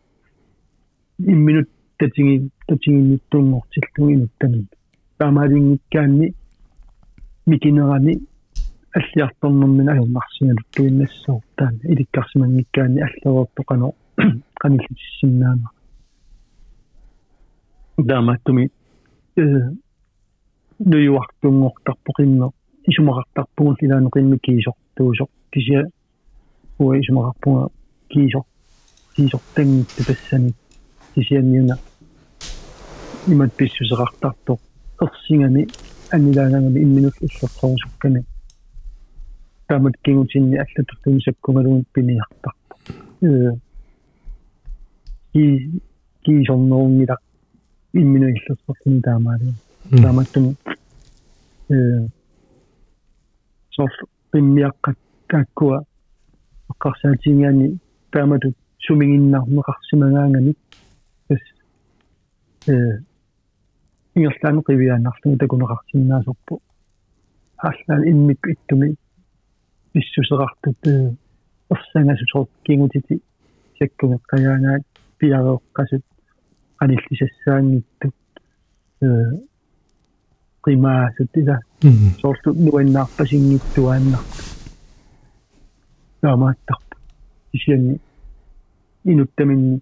[1.18, 4.66] имминут татинги татингинниттунгортиллуги инуттами
[5.18, 6.34] таамаалингиккаанни
[7.46, 8.20] микинерани
[8.92, 13.92] аллиарторнэрмина аюрнарсигалуттуиннассоо таана иликкарсимангиккаани аллеруортоқано
[14.61, 15.70] qanillissиннаама
[17.98, 18.70] дааматтуми
[19.38, 19.41] э
[20.80, 22.51] нуйуартунгортарпоқинно
[22.88, 25.89] исумақартарпугу илаанеқимми киисортуусоқ кися
[26.80, 27.69] уа исумақарпуга
[28.09, 28.43] киисор
[29.15, 30.53] кисортангитта тассани
[31.15, 31.78] кисианниуна
[33.28, 34.57] имат писсусеқартарто
[35.01, 35.67] ерсингами
[36.11, 38.26] анилаагангами имминус иллерсорусукками
[39.67, 42.76] таамат кингутинни аллатортумисаккунгалугут пиниартарпо
[43.21, 43.51] э
[45.34, 45.71] ки
[47.93, 49.53] кисорнерунгилақ иммину иллерсортуни таамаали
[49.91, 50.57] тааматтум
[51.70, 52.07] э
[53.70, 53.93] сорт
[54.32, 54.97] пиммиаққат
[55.28, 55.84] тааккуа
[56.70, 57.78] эққарсаатингиани
[58.11, 60.55] тааматут сумингиннарнеқарсимагаангани
[61.28, 61.38] тас
[62.66, 63.01] э
[64.14, 66.61] ингерлаanu qivиааннарлугу такунеқарсиннаасорпу
[67.57, 68.95] ааллаан иммик иттуми.
[69.93, 70.78] Писсусеқартут
[71.70, 73.22] ерсангасусор кингутити
[73.78, 74.82] саккуме қаяанаат
[76.81, 78.12] пиареэққасут qanillисассаангитту
[79.03, 79.07] э
[80.64, 81.59] qimaassut ila
[82.20, 84.43] soortu nuannaarpasiнгиттуааннарту
[86.20, 86.97] таамааттарпу
[87.53, 88.01] исианни
[89.05, 89.81] инуттаминни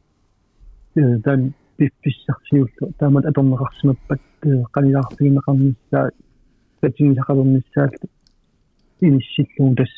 [0.96, 4.20] э тан пипписсарсиуллу таамат аторнеқарсимаппат
[4.74, 6.10] qanilаарпигинеқарниссаа
[6.80, 8.08] татингисақалерниссааллу
[9.00, 9.88] иниссиллуун тас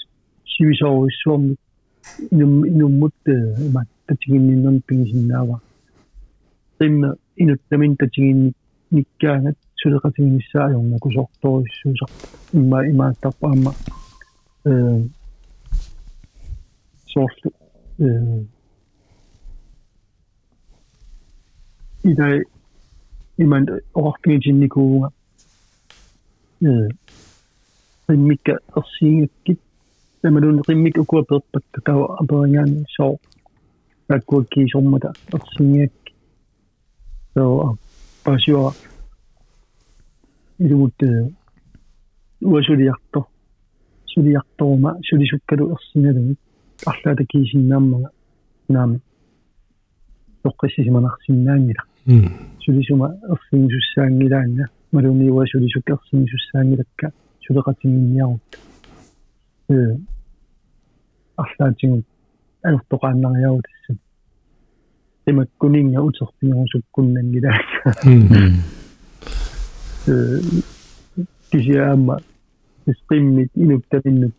[0.45, 1.57] сивисооруиссуарми
[2.31, 5.61] инум инуммут има татигинниннерн пигисиннаава
[6.80, 8.54] имма инуттамин татигинни
[8.92, 12.10] никкаангат сулеқатигиниссаажорна кусорториссуусар
[12.54, 13.74] имма имааттарпаама
[14.66, 15.04] э
[17.14, 17.40] сорт
[18.00, 18.44] э
[22.04, 22.44] идай
[23.38, 25.10] иман орфигинникууга
[26.62, 26.90] э
[28.08, 29.60] риммикка ерсиингаккит
[30.22, 33.18] тамалун риммик укуаперпат таа аперингаани соо
[34.08, 35.99] аккуакки сормата ерсиингакки
[37.35, 37.79] соо
[38.25, 38.73] пасиуа
[40.59, 40.95] илумут
[42.41, 43.27] уасулиарто
[44.07, 46.39] сулиарторума сулисуккалу ерсингалугит
[46.87, 48.11] арлаата кисиннааммага
[48.69, 49.01] наами
[50.43, 51.83] тоққиссисиманарсиннаангила
[52.65, 57.13] сулисума ерсингисуссаангилаанна малуни уасулисук ерсингисуссаангилакка
[57.47, 58.59] сулеқатингинниарут
[59.69, 59.97] э
[61.37, 62.07] арлаатингут
[62.63, 63.63] алертоқааннариару
[65.31, 67.95] тассам имаккунинга утерпингерусуккуннангилааса
[70.07, 70.41] э
[71.51, 72.21] кисиаама
[72.87, 74.35] исқиммит инуптаминнут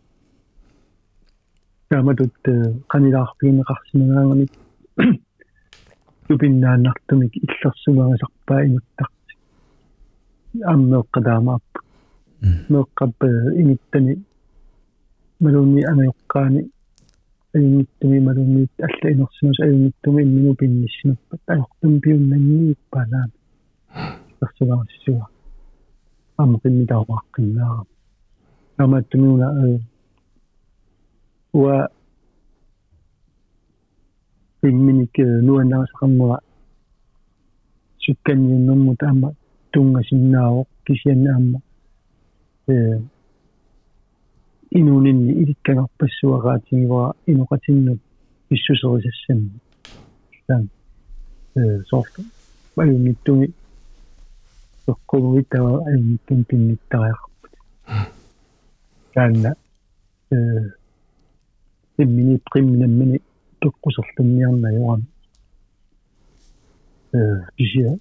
[1.89, 2.33] тааматут
[2.89, 4.51] қанилаарпигинеқарсинагаангамик
[6.27, 9.35] тупиннааннартумик иллерсугаасарпаа инуттарти
[10.63, 11.79] аммеэққадаамааппу
[12.69, 13.15] меэққап
[13.61, 14.23] иниттани
[15.39, 16.69] малуни амиоққаани
[17.55, 23.31] аюнгиттуми малуни алла инерсимас аюнгиттуми иммину пинниссинаппат аёртум пиуннанни иппанаами
[24.41, 25.27] иллерсугаассуга
[26.37, 27.85] амқиннитаавааққиннаа
[28.77, 29.79] наматтумиуна э
[31.53, 31.89] уа
[34.63, 36.39] имминик нуаннаасақарнера
[38.03, 39.33] сукканниуннэрму таама
[39.71, 41.59] тунгасиннаавоқ кисианнаама
[42.67, 42.99] э
[44.70, 48.00] инунинни иликканарпассуагаатигива инуқатиннут
[48.48, 49.60] писсусерисассанни
[50.46, 50.68] таан
[51.54, 52.18] э софт
[52.76, 53.52] ваюниттуми
[54.86, 57.52] соққугуитава аюниттун пинниттариарпут
[59.14, 59.54] таанна
[60.30, 60.36] э
[61.98, 63.20] иммини примминаммини
[63.60, 65.06] тоққусерлунниарнаюрами
[67.12, 67.18] э
[67.56, 67.98] кисия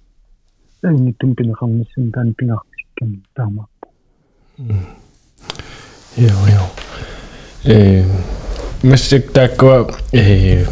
[0.82, 3.88] аюниттун пинеқарнisсан таан пингаартиккам таамааппу
[6.17, 6.69] Joo, joo.
[7.65, 8.05] Ee,
[8.83, 10.67] Mäsik taakkoa ee,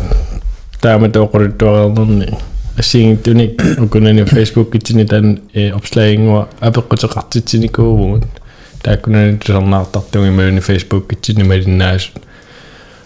[0.82, 2.38] tämä toqorittuarnerni
[2.80, 8.24] ассигингтуник укунани фейсбуккитсини тан э опслаингуа апеққутеқартитсиникуугуун
[8.84, 12.22] тааккунани тусарнаартартуги малуни фейсбуккитсини малиннаасут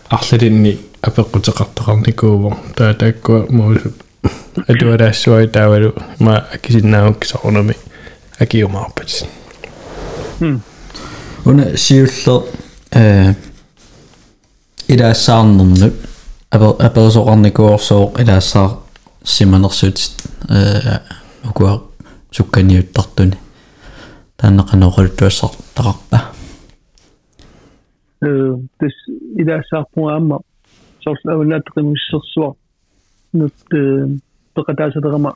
[0.10, 3.94] арлалинни апеққутеқартоқарникууво таа тааккуа муусу
[4.68, 7.76] атуалаассуай таавалу ма акисиннаавуккисорнами
[8.40, 9.26] акиумаарпатис
[11.46, 12.44] уна сиуллер
[12.91, 13.34] э
[14.88, 15.94] илаассаарнернут
[16.50, 18.72] апе аперсоқарникуорсоо илаассаар
[19.24, 20.12] симанерсуутит
[20.50, 21.00] э
[21.50, 21.84] укуа
[22.32, 23.38] сукканиуттартуни
[24.38, 26.20] тааннеқанеқултуассар тақарпа
[28.22, 28.94] э тэс
[29.36, 30.39] илаассаарпуаама
[31.04, 32.56] сорс авлаатеқимуссерсуа
[33.34, 34.08] нут э
[34.56, 35.36] пекатаасатерама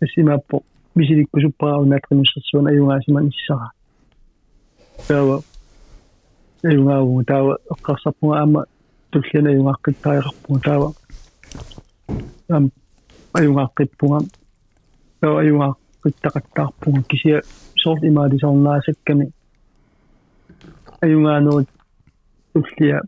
[0.00, 0.62] ассимааппо
[0.94, 3.72] мисиликкусуппараунаатеқимуссерсуана аюнгаасиман иссара
[5.08, 5.42] таава
[6.64, 8.64] аюнгааву таава эққарсарпуаама
[9.10, 10.92] туллина аюнгааққиттариқарпуга таава
[12.48, 12.70] ам
[13.34, 14.18] аюнгааққиппуга
[15.20, 17.42] таава аюнгааққиттақаттаарпуга кисия
[17.76, 19.32] сорт имаалисорнаасакками
[21.00, 21.68] аюнгаанерут
[22.52, 23.02] туллия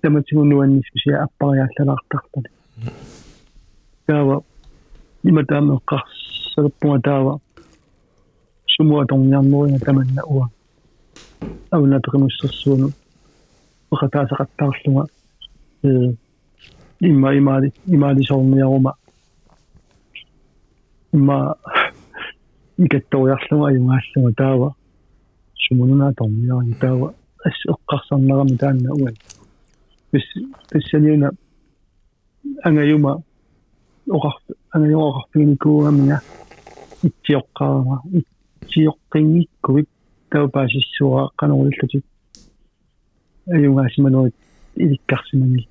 [0.00, 2.50] таматигунуаннис кисия аппариааллалаартартани
[4.06, 4.42] таава
[5.24, 7.40] има таама эққарсалаппунга таава
[8.76, 10.50] сумуа торниарнеруинга таманна уа
[11.70, 12.90] ауна текемуссерсууну
[13.90, 15.06] оқатаасақаттаарлунга
[15.82, 16.12] э
[17.00, 18.94] имма имаали имаали сорниарума
[21.12, 21.56] имма
[22.78, 24.74] икатториарлунга аюнгааллунга таава.
[25.54, 27.14] Сумунуна торниари таава.
[27.44, 29.10] Ас эққарсарнерами таанна уа.
[30.10, 30.22] Пис
[30.70, 31.30] писсаниуна
[32.62, 33.22] ангаюма
[34.08, 34.34] оқар
[34.72, 36.20] ангаюоқарпигникуугамиа
[37.02, 38.02] итсиоққарама
[38.62, 39.88] итсиоққингиккуит
[40.36, 42.04] таупаасиссуара каноруллутик
[43.46, 44.34] аюнгаасимануит
[44.74, 45.66] иликкарсиманги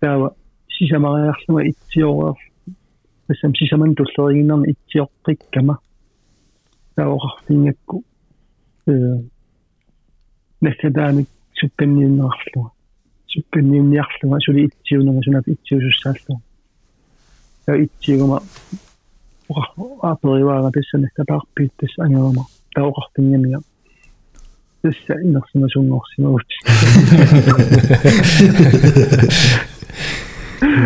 [0.00, 0.36] таава
[0.68, 2.36] сисамариарлуга итсиорер
[3.26, 5.78] пассам сисаман туллеригиннарни итсиоққиккама.
[6.94, 8.04] Таоқарфингакку
[8.86, 8.92] э
[10.60, 11.28] нэхтадааник
[11.58, 12.70] сукканниуннеарлуга
[13.26, 16.42] сукканниунниарлуга сули итсиунага сунат итсиусуссааллуга
[17.66, 18.42] таа итсиугама
[19.49, 22.45] оqa аапериваага тассанах катаарпиит тасс ангерама
[22.75, 23.59] таоқартингамиа
[24.81, 26.49] тасса инерсимасунгорсимагут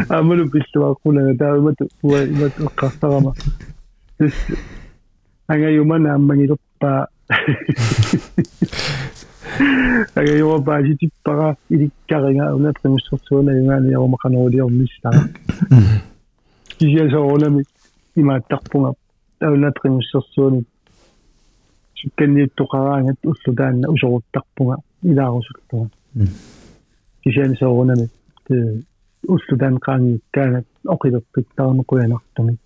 [0.09, 3.33] амулу пиллуаққулага таамату уа имат эққартарама
[4.17, 4.33] тасс
[5.47, 7.07] ангаюмана аммагилерпаа
[10.15, 15.21] ангаюмапаа ситиппара иликкаринга унатримуссерсуна юнгаани ярумақанерулиормистара
[16.79, 17.63] кисиасоорнами
[18.17, 18.93] имааттарпунга
[19.39, 20.67] таунатримуссерсуунит
[21.99, 25.89] сукканниуттоқараангат уллутаанна усоруттарпунга илаарусуллуга
[27.23, 28.09] кисианисоорнами
[28.47, 28.83] те
[29.27, 32.57] уллутаан qaangi kaanat оқилерпиттаарнеқуянартуми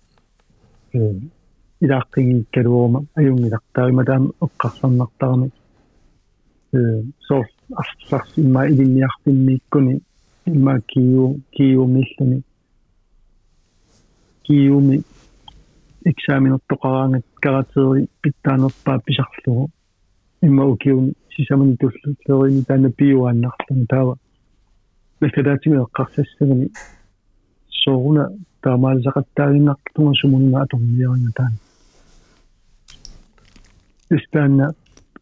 [0.92, 0.98] э
[1.84, 5.50] илааққиги калуома аюнгилартаима таама эққарсарнартарами
[6.72, 7.44] э соо
[7.76, 10.00] арсарс имма илинниартиннииккуни
[10.46, 12.42] имма киу киумиллуни
[14.42, 15.02] киуми
[16.04, 19.70] экзаменерtoqaraangat каратери питтаанерпаа писарлугу
[20.42, 24.16] имма укиуми сисамани туллутлерими таана пиуааннарлуни таава
[25.20, 26.70] накадаатими эққарсассагани
[27.84, 28.30] сооруна
[28.62, 31.58] таамаалсақаттаагиннартунга сумунна аторниарига таана
[34.10, 34.74] истаана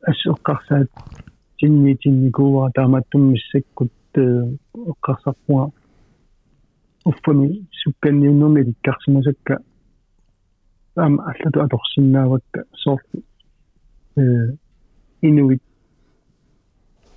[0.02, 0.90] ас эққарсаат
[1.58, 5.70] тинни тинникууара таамааттуммиссаккут эққарсарпуга
[7.04, 9.58] уффани сукканниуннэрми ликкарсимасакка
[10.95, 13.23] ам аллату аторсиннаавакка соорфи
[14.17, 14.21] э
[15.21, 15.61] инуит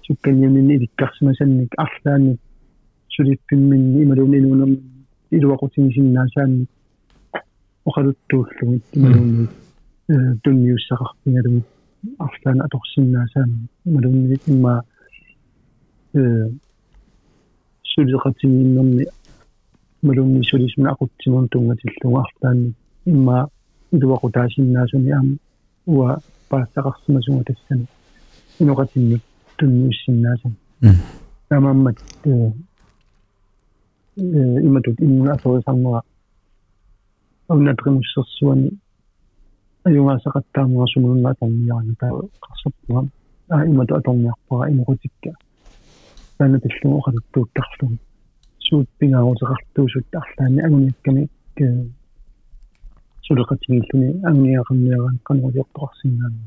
[0.06, 2.40] сукканниунни ликкарсимасанник арлаанник
[3.08, 4.78] сулиппимминни ималуни инунам
[5.30, 6.68] илуақутинисиннаасаанник
[7.84, 9.48] оқалуттууллугит ималуни
[10.08, 11.64] э тунниуссақарпингалуги
[12.18, 14.84] арлаана аторсиннаасаанник ималуни имма
[16.14, 16.48] э
[17.94, 19.06] сулиқатингиннэрми
[20.02, 23.48] малунни сулисмна aqutsimун тунгатиллуга арлаанник имма
[23.96, 25.36] илуақутаасиннаасуни аама
[25.86, 26.18] уа
[26.50, 27.86] паассақарсимасунга тассани
[28.58, 29.22] инуқатинник
[29.58, 30.54] тунниуссиннаасан
[31.48, 32.52] тамаммат э
[34.16, 36.02] иматут инна асорисарнера
[37.48, 38.70] аунатримуссерсуани
[39.84, 42.10] аюнгаасақаттаамуга сумуннаа тарниарна таа
[42.44, 43.08] қарсаппуга
[43.48, 45.32] а имату аторниарпара инуқутикка
[46.38, 47.98] таана тиллугу оқалуттууттарлугу
[48.58, 51.28] суут пингаагусеқартуусут арлаани агуникками
[53.26, 56.42] сулеқатигиллуни ангиақарниаран канериортоқарсинаами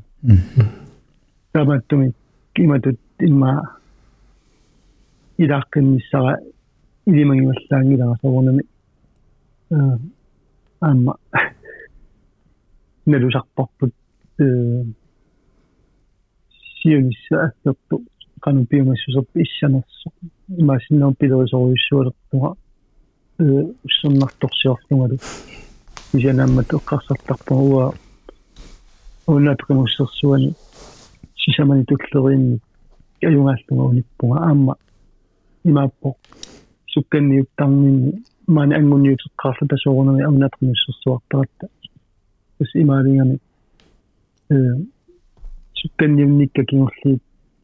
[1.52, 2.12] тааматтуми
[2.54, 3.78] иматут имма
[5.38, 6.38] илааққиннссара
[7.06, 8.62] илимагиваллаангилара сорунами
[9.70, 9.98] аа
[10.80, 11.16] аама
[13.06, 13.92] налусарпарпут
[14.38, 14.84] э
[16.80, 18.04] сионисса ассерту
[18.40, 20.10] кану пиумассусерпи иссанерсо
[20.48, 22.54] имаасиннерм пилерисоруйуссуалертуга
[23.38, 23.64] э
[26.14, 27.92] جنامة قصدتقوى
[29.28, 30.54] هناك مشخصون
[31.36, 32.60] شيشاماني تكترين
[33.20, 34.74] كيوغاسما ونبوها أما
[35.66, 36.14] إمابو
[36.94, 41.70] سكني تامين ماني أنغوني تقاف تشغلون أو ناتق مشخصوا قطرت
[42.60, 43.38] بس إماري يعني
[44.52, 44.80] آه،
[45.74, 47.18] سكني منك كيوغاسي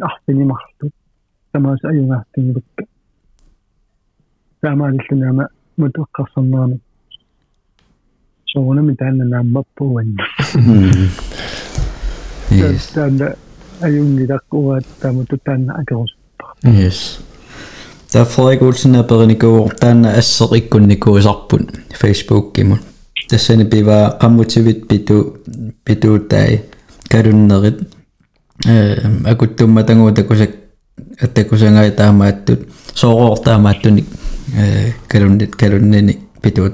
[0.04, 0.88] أحسني محطو
[1.54, 2.88] كما سأيو ناس سأيوغاسي بك
[4.62, 6.78] سامالي ما متوقف صنامي
[8.54, 10.24] Sonam itaana na mappo wanna
[10.54, 11.06] mm-hmm.
[12.60, 13.28] yes taana
[13.86, 16.46] ajungilaqqua taamatu taana akeruspa
[16.80, 16.98] yes
[18.14, 20.06] Der Frederik Olsen tänne bedre i sappun Facebookiin.
[20.06, 21.68] er så rigtig i går sammen
[22.00, 22.78] Facebook imod.
[23.30, 25.36] Det sende vi var ammotivit bidu
[25.86, 26.60] bidu dag
[27.10, 27.74] karunnerit.
[28.66, 30.50] Eh, Aku tumma tango ta kusak
[31.34, 32.58] ta kusangai ta matut.
[32.94, 33.98] Soror ta matut
[34.58, 36.70] eh, karunnit karunnini bidu.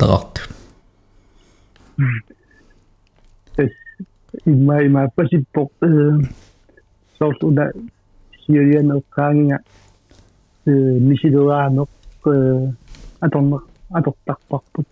[2.00, 2.20] Eh,
[3.58, 3.72] yes.
[4.46, 6.16] In my my pasipok eh, uh,
[7.18, 7.72] sort of that
[8.46, 9.58] Syria no kang nga
[10.70, 11.84] uh, misidora no
[12.24, 12.64] uh,
[13.20, 13.60] atong
[13.92, 14.88] atong takpak put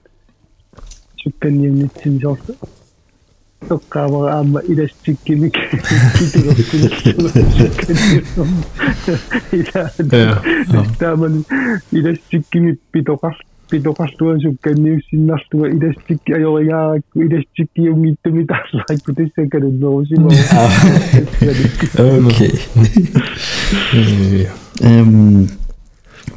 [1.17, 2.45] chicken yung nitin sort
[3.67, 5.57] tokka var amma ilastikkimik
[13.71, 20.31] питоқарлуа сукканниуссиннарлуга иластикки ajorigaarakku иластиккиунгиттуми таарлаакку тассакалуннерусима
[22.29, 22.55] окей
[24.81, 25.49] эм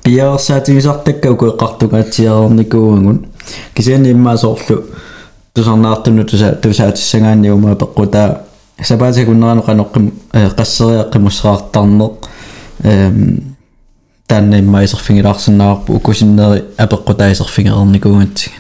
[0.03, 3.27] пиарсаатигисартаккау куэққартугаатсиарникууангун
[3.73, 4.85] кисиани иммаасоорлу
[5.53, 8.41] тусарнаартуну туса тусаатиссагаанниума пеққута
[8.81, 12.13] сапаатикуннерану каноққим qasseriaqqimуссаартарнеқ
[12.83, 13.55] эм
[14.31, 18.53] таанна иммаисерфингилаарсинаарпу укусиннери апеққутаисерфингерникуугатсиг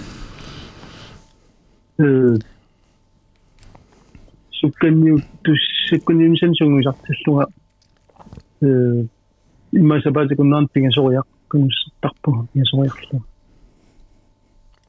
[1.97, 2.35] э
[4.59, 7.45] сукканниу туссаккуниимсан сунгусартиллуга
[8.61, 9.05] э
[9.71, 13.25] иммасапаатикуннаан пингасориақ кунуссартарпуга пингасориарлуга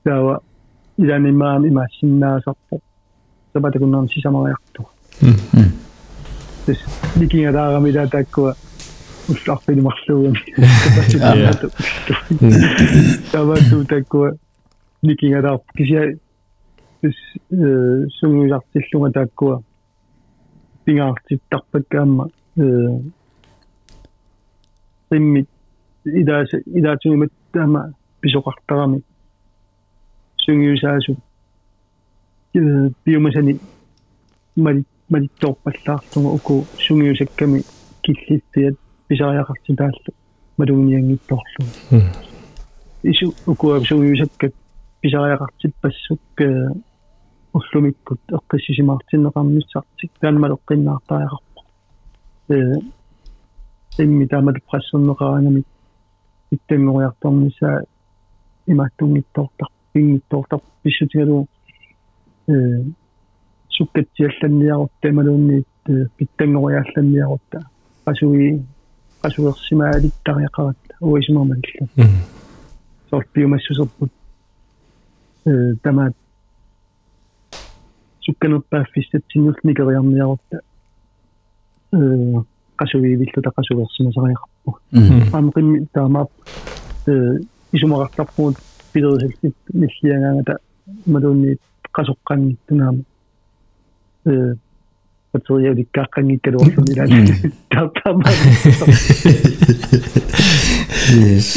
[0.02, 0.40] таава
[0.98, 2.80] иланимаами имаассиннаасарпо
[3.52, 4.88] сапаатикуннаан сисамариарту
[6.66, 6.78] тэс
[9.28, 10.32] مستعقل محتوى
[13.32, 14.30] تاباتو تاكو
[15.02, 16.16] ليكي هذا كيشي
[17.54, 19.60] آه، سمو جارتي شنو تاكو
[20.86, 23.00] تيغارتي تاقبك أما آه،
[25.12, 25.46] قمي
[26.06, 26.44] إذا
[26.76, 27.92] إذا تنمت أما
[28.22, 29.00] بشوق احترامي.
[30.46, 31.14] سنجي ساسو
[32.56, 33.56] آه، بيوم سني.
[34.56, 36.62] مالي مالي توقف الساعة أكو.
[36.88, 37.62] سنجي سكمي
[38.02, 38.76] كيسي سيد.
[39.12, 40.14] Киллиттиат писариақартитааллу
[40.56, 41.42] малугниангитторлу
[43.02, 44.54] ису укуа сунгиусаккат
[45.00, 46.68] писариақартит пассук э
[47.52, 51.60] уллумиккут эққиссисимаартиннеқармиссартик таанмал эққиннаартариақарпо
[52.48, 52.74] э
[53.98, 55.64] имми таамат прассуннеқаранами
[56.50, 57.84] иттангориарторнисаа
[58.66, 61.46] имааттунгиттортар пингиттортар писсутигалу
[62.46, 62.52] э
[63.68, 65.66] суккатсиалланниарут тамалуунниит
[66.16, 67.66] питтангориаалланниарутта
[69.22, 72.10] كتبقى شي مع هذيك الطريقة هو يجمع مع الكلام
[73.10, 73.88] صوت اليوم شو صوت
[75.46, 76.12] أه، تمام.
[78.26, 80.38] سكان الطاف في ستين يوت نيكر يام يا رب.
[82.78, 84.36] قاشوي بيت لتا قاشوي خصنا صغير
[85.34, 86.26] غنقيم تمام
[87.74, 88.54] يجمع غطابون
[88.92, 89.24] في دوز
[89.74, 90.44] مثل أنا
[91.06, 91.58] مدوني
[91.94, 93.02] قاشو قاني تمام
[95.32, 97.08] миллиагаангата малуунниит qasuqqanngittunaama э патериаликкааққангиккалуарлуни лаа
[97.70, 98.30] таапаама
[101.08, 101.48] yes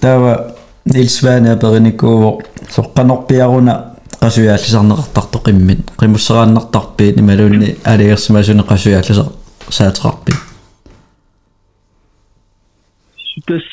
[0.00, 0.54] тава
[0.84, 2.42] нилсваана периникууво
[2.76, 3.74] соққанорпиаруна
[4.20, 9.26] qasuyaаллисарнеқартарту қиммит қимуссерааннартарпиит ималуунни алигерсимасуне qasuyaаллисар
[9.68, 10.32] саатеқарпи
[13.32, 13.66] сутас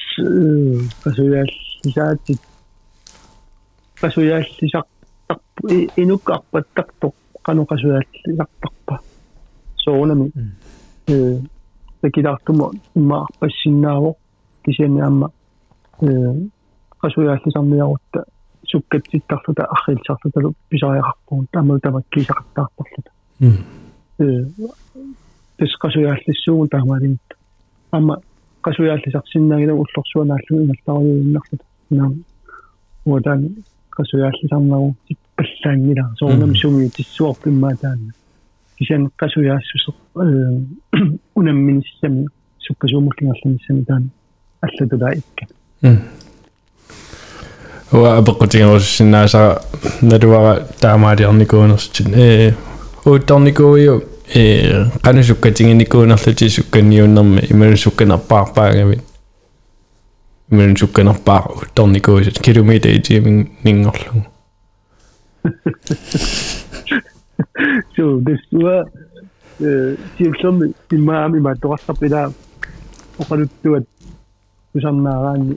[1.04, 2.42] qasuyaallисаатит
[4.02, 7.14] qasuyaallисартарпу инуккаарпаттартоқ
[7.47, 9.01] qanu qasuyaallисартарпа
[9.77, 10.33] соонами
[11.09, 11.39] э
[12.01, 14.17] такидартумо иммаарпассиннаавоо
[14.65, 15.31] кисиани аама
[16.01, 16.07] э
[17.03, 18.25] qasuyaallисарниарутта
[18.71, 24.45] суккатситтарлута аррилсарлуталу писариақарпуун таамал тамаккисақартаарпарлута э
[25.59, 27.29] тэс qasuyaallissуугу таамаалимит
[27.91, 28.21] аама
[28.63, 32.25] qasuyaallисарсиннаагила уллорсуанааллу ингалтаруйуиннарлута наам
[33.05, 33.43] уатаан
[33.91, 34.95] qasuyaallисарнару
[35.38, 38.14] типпаллаангила соорнам суми тиссуарпиммаатаанна
[38.78, 42.28] кисиан qasuяассусеқ э унамминиссами
[42.60, 44.10] суккасуумуллингерланissami таан
[44.62, 45.46] аллатулаа икка.
[47.92, 49.62] Уа апеққутингерусиннаасара
[50.02, 52.54] налуара таамаалиарникуунерсутин э
[53.06, 59.02] уутторникууиу э канусуккатингиникуунерлути сукканниуннэрми ималусукканерпаарпаагавит
[60.52, 64.26] ималусукканерпаар уутторникуусат километр итимин нингорлугу
[67.96, 68.88] so, das war,
[69.60, 72.32] äh, hier schon immer, immer dort, hab ich da,
[73.18, 73.88] auch alles dort,
[74.74, 75.56] zusammen nachher,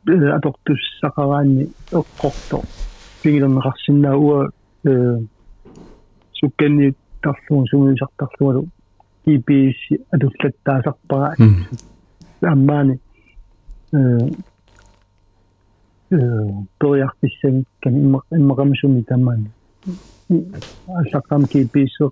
[0.07, 2.63] атортуссақараанни эққорто
[3.23, 4.49] пигилернеқарсинаа уа
[4.83, 5.17] э
[6.33, 8.67] сукканни тарлуун сумиусартарлуалу
[9.25, 11.35] GPS атуллаттаасарпара
[12.41, 12.99] аммаани
[13.93, 13.97] э
[16.11, 19.51] э тояхтиссен кан имма иммакамсуми тамаани
[20.87, 22.11] аллаққам GPS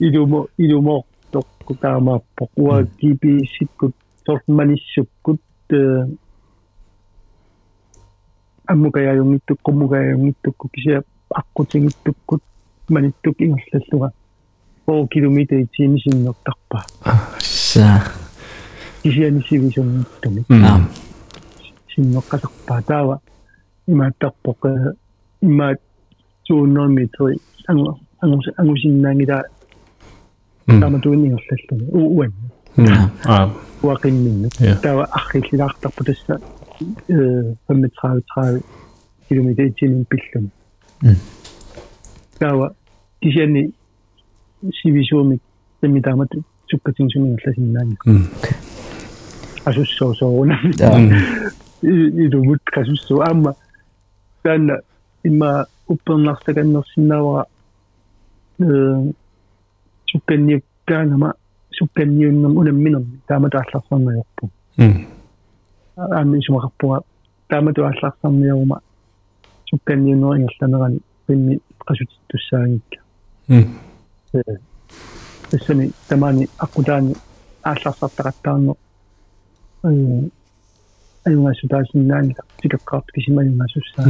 [0.00, 1.48] 이름어 이름어 똑
[1.80, 3.92] 다마 복와 기비 십구
[4.28, 6.04] 조만이 십구 때
[8.68, 11.00] 아무가야 용이 뜯고 무가야 용이 뜯고 기시야
[11.32, 12.36] 악고쟁이 뜯고
[12.92, 14.12] 많이 뜯고 이랬어가
[14.84, 18.04] 어 기름이 돼 진심 녹딱봐 아싸
[19.00, 20.92] 기시야니 시비 좀 뜯고 음
[21.88, 23.16] 신력 가득 받아와
[23.88, 24.68] 이마 딱 복가
[25.40, 25.72] 이마
[26.44, 27.32] 좋은 놈이 더
[27.64, 29.40] 상어 상어 상어 신랑이다
[30.68, 31.38] ангу ангусиннаангила
[31.68, 32.32] тааматуиннингерллуми ууан
[33.24, 33.50] аа.
[33.82, 34.76] Уақиннинну Ja.
[34.76, 36.40] таава архиллилаартарпу тасса
[37.08, 38.62] э 35 30
[39.28, 40.50] километр тимин пиллум
[42.38, 42.74] таава
[43.20, 43.72] кисиани
[44.82, 45.40] сивисуумик
[45.80, 46.32] тамитаамат
[46.70, 47.96] суккатингсумингерласиннаани
[49.64, 51.00] асуссоосооруна аа
[51.82, 53.54] идумут касуссу аама
[54.42, 54.80] таана
[55.22, 57.46] имма уппернарсаканнерсиннаавара
[58.58, 59.12] э
[60.26, 61.34] сукканниуккаанама
[61.72, 64.50] сукканниуннам унамминерми таамату алларсарнаёрпу
[65.96, 67.02] аами сумақарпуга
[67.48, 68.80] таамату алларсарниарума
[69.70, 73.00] сукканниунерингерланерани пинни qasutitussaangikka
[75.50, 77.16] тассани тамаани аққутаани
[77.62, 78.74] аалларсартақаттаарне
[79.84, 80.28] э
[81.24, 84.06] аюнгасутаасиннаанила тикеққарт кисимаюнгасуссаа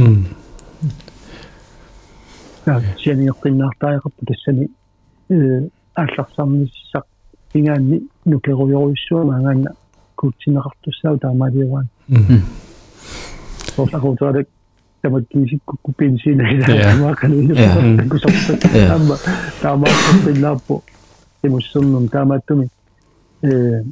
[2.65, 4.69] я сианиоққиннаартаақарпу тассани
[5.29, 7.05] э аалларсарниссақ
[7.51, 9.71] пингаанни нукеруйоруйссуама ангаанна
[10.15, 11.87] куутсинеқартуссаа таамаалиуаан
[13.75, 14.47] сорсақутаалак
[15.01, 18.09] тамаккисикку пенсиинагилаамаақани Ja.
[18.09, 18.95] кусорта Ja.
[18.95, 19.15] амма
[19.61, 20.83] таамааққиннааппу
[21.43, 22.67] имуссернум таамааттуми
[23.41, 23.83] э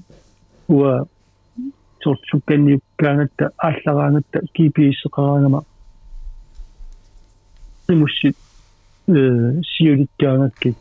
[0.67, 1.05] уа
[2.03, 5.63] сорсукканниуккаангатта ааллараангатта GPS-эқараангама
[7.87, 8.35] имуссит
[9.07, 10.75] э сиуликкаангакки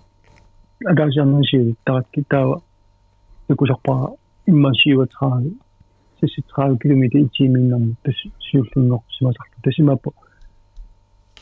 [0.83, 2.61] агаасиарнер сиулиттаракки таава
[3.49, 4.13] икусарпара
[4.47, 5.53] иммасиуатрааги
[6.21, 8.15] сиситрааги километр итиминнарму тас
[8.51, 10.13] сиуллуннеқ симасарлу тасимааппо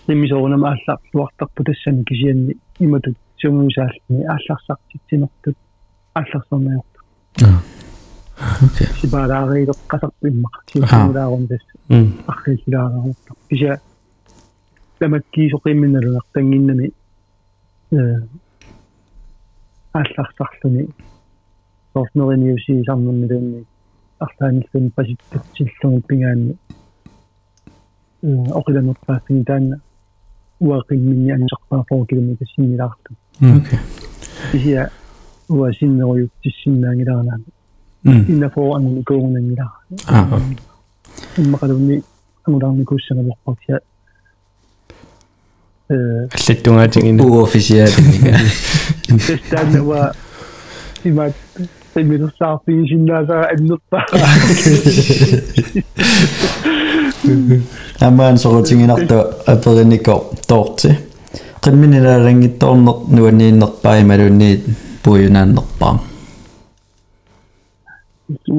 [0.06, 5.56] иммисоорнама ааллаа луартарпу тассани кисианни иматут сиумусааллни аалларсартитсинертут
[6.14, 6.98] аалларсернаёрту
[8.66, 11.74] окей сибаараариилеқ қасарпиммақ сиуллунаарун тасса
[12.26, 13.80] архилаараарутта кися
[15.00, 16.92] тамаккиисоқимминалунар тангиннами
[17.92, 18.20] э
[19.93, 20.89] аалларсарлуни
[21.93, 23.65] сорнериниуси сарнэрмилуунни
[24.19, 26.57] арлааниллуни паситтертиллуни пингаанни
[28.23, 28.27] э
[28.59, 29.79] оқиланерпаассини таанна
[30.59, 33.79] уақимминни анисарпаа 4 км синнилаарту окей
[34.51, 34.91] кися
[35.49, 37.43] уасиннеруйуттиссиннаангиларанаами
[38.03, 39.71] иннафоо ангуни коонангилара
[40.07, 40.41] аа
[41.37, 42.03] иммақалунни
[42.45, 43.79] ангулаарни куссаналерпартия
[45.89, 48.37] э аллаттунгаатигина уоффисиаалинга
[49.18, 50.12] тестаанна ва
[51.04, 51.32] имат
[51.94, 54.06] симилерсаарпиги синнаасаа аннерпа
[58.06, 60.90] амаан сорутингинарта аперинико тоорти
[61.64, 64.62] qimminilaalangittoorneq nuaniinnerpaa imalunniit
[65.02, 65.94] puujunaannerpaa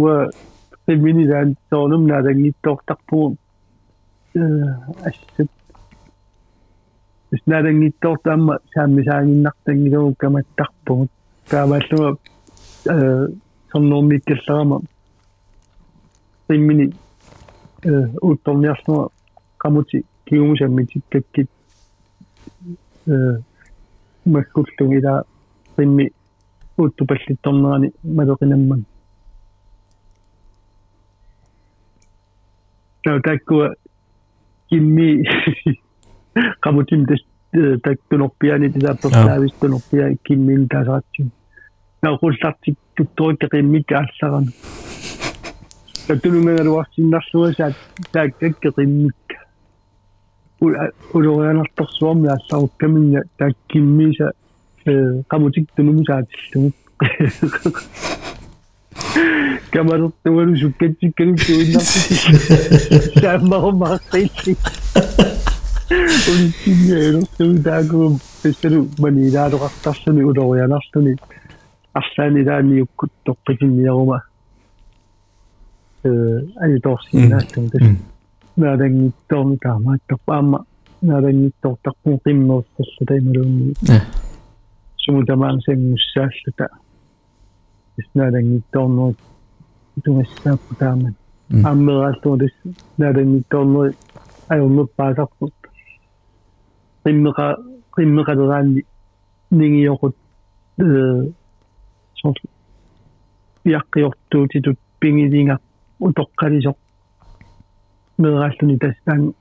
[0.01, 0.17] уа
[0.85, 3.27] феминилаан соонум наадангиттоортарпуу
[4.35, 4.37] э
[5.07, 5.49] ассат
[7.41, 11.09] снадангиттоортаама сааммисаагиннартангилуу каматтарпугут
[11.49, 12.17] таамааллума
[12.85, 13.27] э
[13.71, 14.81] соннормиккалларама
[16.47, 16.93] фемини
[17.83, 19.09] э утторниарлума
[19.57, 21.49] камути киумусаммитиккаккит
[23.07, 23.37] э
[24.25, 25.23] маккуллугила
[25.75, 26.11] фемми
[26.77, 28.85] уттупаллитторнерани малоқинамман
[33.03, 33.73] таа таккуа
[34.69, 35.23] кимми
[36.63, 41.27] qamutimtastunurpiani tasaappilaavistulurpiaa kimmin tasaatsum
[42.01, 44.51] taqullartiktuttorik qimmi kaallarani
[46.07, 47.75] tatulungangaluarsinnarlua saat
[48.13, 49.37] taakkakki qimmikka
[51.13, 54.27] ulorianartorsuarmi алларуккаминга тааккиммиса
[55.31, 56.77] qamutiktunumi saatillumik
[59.73, 62.01] камарертуалу суккатсиккалуттуиннарпи
[63.21, 64.63] тааммаруммаартиллик
[65.93, 66.91] Und die
[67.65, 71.15] Erdung bisschen manida doch tasni oder ja nasni.
[71.93, 72.83] Asani da ni
[73.25, 74.19] doch bisschen mehr rum.
[76.03, 76.09] Äh,
[76.59, 77.69] eine doch sie nasni.
[78.55, 80.65] Na dann nicht doch mit da mal doch am
[81.01, 83.73] na dann nicht doch doch mit dem noch das da immer rum.
[84.97, 86.69] So da man sem schasta.
[87.97, 89.13] Ist na dann nicht doch noch
[90.03, 91.15] du musst da damit.
[91.63, 92.55] Am Rest und ist
[92.97, 93.91] na dann nicht doch noch
[94.49, 95.15] ein Notfall.
[97.03, 97.57] Qimmeqa
[97.95, 98.81] qimmeqaleraanni
[99.51, 100.15] ningiorut
[100.79, 100.83] э
[102.19, 102.41] сорт
[103.65, 105.59] яққиортуутитут пингилинга
[105.99, 106.77] утоққалисоқ
[108.17, 109.33] мерааллуни тассаан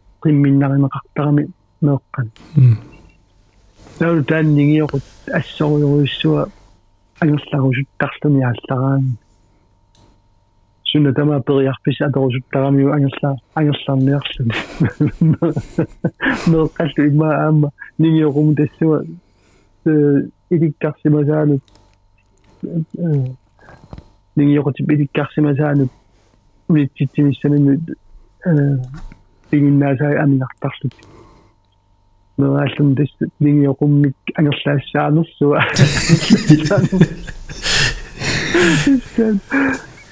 [10.92, 14.42] sind ja damals berichtet, aber ich daran mir angeschlagen nervt.
[16.46, 19.00] Nur kannst du immer am Linie rum, das so,
[20.50, 21.62] ich dachte immer sagen,
[24.34, 25.90] Linie rum, ich dachte immer sagen,
[26.68, 27.80] mit den ich dann mit,
[29.50, 30.94] Dingen nasai am Nachtdachtet.
[32.36, 34.14] Nur als um das Linie rum mit.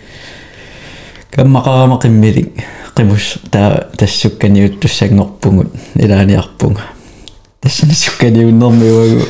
[1.30, 2.64] каммақарама qimmilik
[2.96, 6.82] qimус таа тассукканиут туссангорпугут илааниарпунга
[7.60, 9.22] тассани сукканиуннэрмиуагу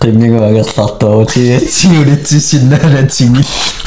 [0.00, 3.77] qimmiнгуагерлартуути сиулитсиссиннаалатсиги филмириақарпо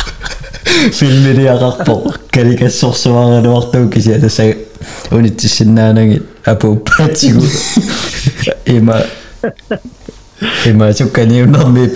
[2.31, 4.55] каликассорсуарануартуу кися тасса
[5.11, 7.43] унитсиссиннаанагит апууппаатсигу
[8.67, 9.03] има
[10.67, 11.89] има сукканиуннэрми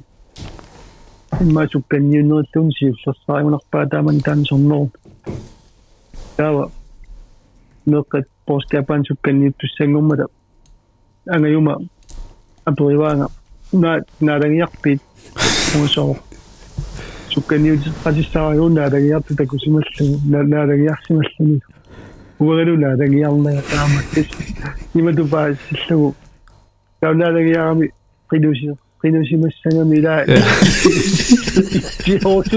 [1.42, 4.90] имма сукканиуннериллуун сиуллерсааримунарпаа тааман таан сорнеру
[6.38, 6.72] таава
[27.08, 30.26] Sallallahu aleyhi Prenez-moi ce nom là.
[30.28, 30.40] Euh.
[32.06, 32.52] J'ai honte.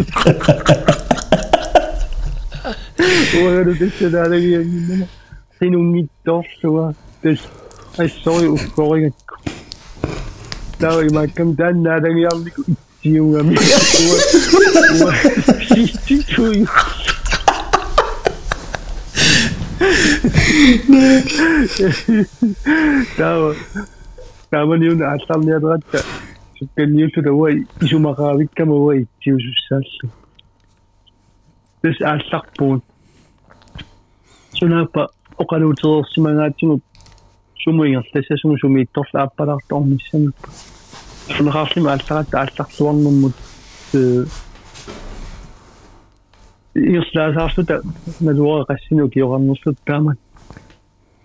[3.35, 3.77] Ouais, le.
[5.59, 6.67] C'est mi-temps, tu
[11.13, 11.55] ma kam
[24.51, 25.99] таа тааманиуна аалларниалератта
[26.59, 27.51] сукканниусула уа
[27.85, 30.11] исумақаавиккама уа итсиусуссааллу
[31.83, 32.85] тас аалларпуут
[34.59, 36.83] сунаапа оқалуутерерсимагаатсимуп
[37.63, 40.49] сумуингерласасуму сумиитторла аппалаартормиссануппа
[41.37, 43.37] сунеқарлима аалларатта аалларлуарнэрмут
[43.95, 44.25] э
[46.75, 47.83] иерслаасаарлута
[48.21, 50.19] налуара qassinu киоқарнерлут таамат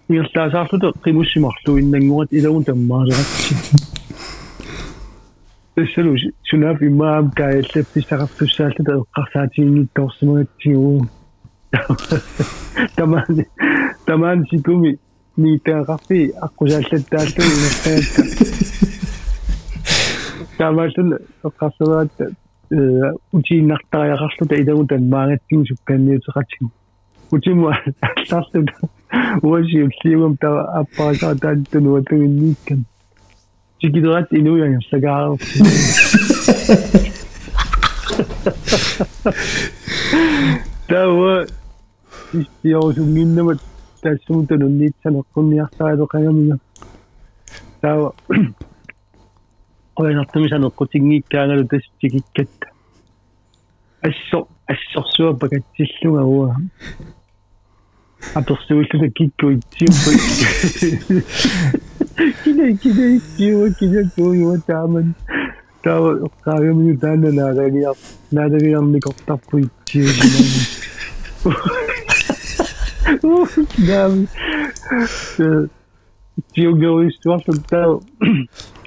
[0.10, 3.56] иерслаасаарлута қимуссимарлу иннангурат илавун таммаалератси
[5.78, 6.16] эсэлу
[6.49, 11.08] сунаф имаам каэллэпписақартуссааллута эққарсаатиингиттоорсимагатсигуу
[12.95, 13.45] таман
[14.06, 14.97] таман сикуми
[15.38, 18.22] нитаагаарпи аққусааллаттааллу инертаатта
[20.58, 22.26] таамааллуна эққарсаваатта
[22.72, 22.74] э
[23.32, 26.72] утииннартариақарлута илагутан маангатсигу суккаанниутеқатигу
[27.32, 28.74] утиму аллаарлута
[29.43, 32.78] وجهي كثير ترى أبقى تعدد وتغنيك
[33.82, 35.38] تجدرات إنويا يستقعر
[40.89, 41.45] تاوى
[42.64, 43.58] يوسف منما
[44.01, 46.58] تسمت ننيت سنقوم يختار قيامنا
[47.82, 48.12] تاوى
[49.95, 52.68] قوين أطمي سنقوتيني كان لدستيكي كتا
[54.06, 56.53] الشر الشر سوى بكتسلوا هو
[58.34, 59.88] あと数日で結局一応、
[62.43, 65.13] きれいきれい一応、きれいこういうたまに、
[65.84, 67.91] たま、たまにたんだなだりや、
[68.32, 70.05] なだりやんでこったっぽい一応。
[73.05, 74.28] Dami.
[76.53, 77.99] Tio Gil Stuart Dal.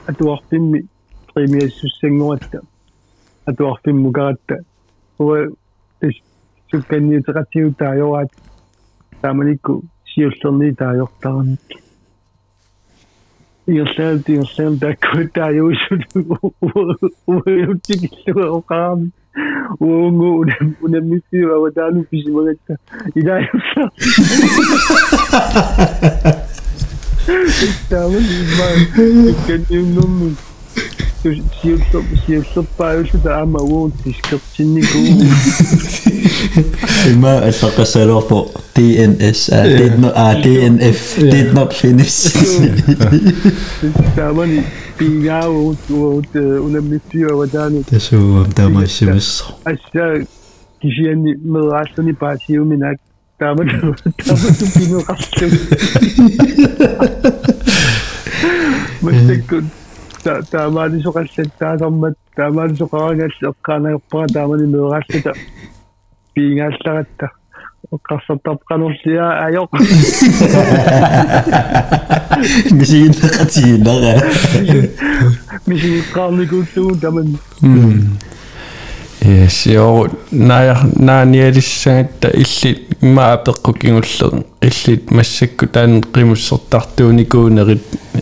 [0.09, 0.89] A tua film
[1.33, 2.59] première susengote.
[3.47, 4.65] A tua film mugatte.
[5.19, 5.57] Ou,
[6.01, 8.29] tu connais Ratio Tayoat.
[9.23, 9.83] تعمليكو
[10.19, 11.57] يوصلني تاع يقطعني
[13.69, 16.03] يوصل يوصل داكو تاع يوجد
[17.27, 19.11] ويمتك السوا وقام
[19.81, 22.79] ونمسي ودانو في جمالك
[23.17, 23.91] إذا يوصل
[27.91, 28.25] تعمل
[28.59, 28.69] ما
[29.49, 30.37] كان يمنون
[31.25, 34.99] eu, se, eu sou, se eu sou para ajudar, mas ontem skabtinigo.
[37.11, 39.49] Immer at få reserver på DNS.
[39.49, 39.79] Uh, yeah.
[39.79, 41.31] did not, uh, DNF yeah.
[41.31, 42.33] did not finish.
[44.17, 44.63] Damani
[44.99, 45.49] binga
[46.61, 47.85] unamnifira wadani.
[47.91, 49.45] Det så om der var SMS.
[49.67, 50.27] Altså,
[50.83, 51.17] de siger
[51.53, 52.97] med resten i partiet, men at
[53.39, 53.95] der var du
[54.75, 55.51] blive med resten.
[59.03, 59.63] Men det er
[60.51, 65.33] таамаани соқаллат таасармат таамаани соқарагалли эққаанаерпара таамани мерааллута
[66.35, 67.27] пингааллагатта
[67.95, 69.71] эққарсартарпқанерлиа аёқ
[72.79, 74.13] мисигиннеқатигиннера
[75.67, 77.29] мисиққарникуутсугу таман
[79.29, 88.21] Yes, jo, naja, naanialissaagta illit imma apeqqukingullerin illit massakku taan qimussertartuunikuunerit э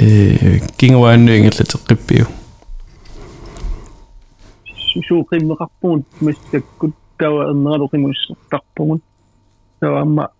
[0.00, 2.26] кингуааннуингиллатеққиппиу
[5.08, 9.02] суuqimmeqarpugut массаккут тава эрнералоқимуссертарпугут
[9.80, 10.30] тава амма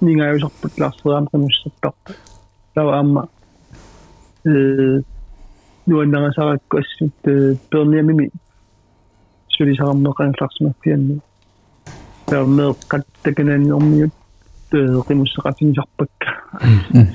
[0.00, 2.12] нингаюсарпут лаарсераам қимуссертарпу
[2.74, 3.28] тава амма
[4.44, 5.00] э
[5.86, 7.14] нуаннарасаракку ассут
[7.70, 8.30] перниамими
[9.48, 11.20] сулисараммеқангларсимаппианни
[12.30, 14.12] пернеэққаттаканаанниормиут
[14.70, 16.28] qimусseqatinisarpakka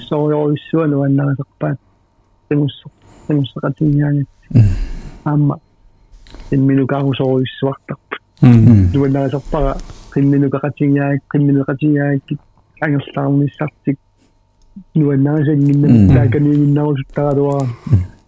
[0.08, 1.85] sooriorissua nuannarasarpaat
[2.48, 2.86] qimusse
[3.28, 4.30] qimusseqatiniaanit
[5.26, 5.56] аама
[6.56, 8.22] имминукаарусоруиссуартарпут
[8.94, 9.74] нуаннарасарпара
[10.14, 12.40] qimminukaqatigiaak qimminеqatigiaakкит
[12.86, 13.98] ангерлаарнissartik
[14.96, 17.68] нуаннарасангинна тааканиигиннарусуттаратуара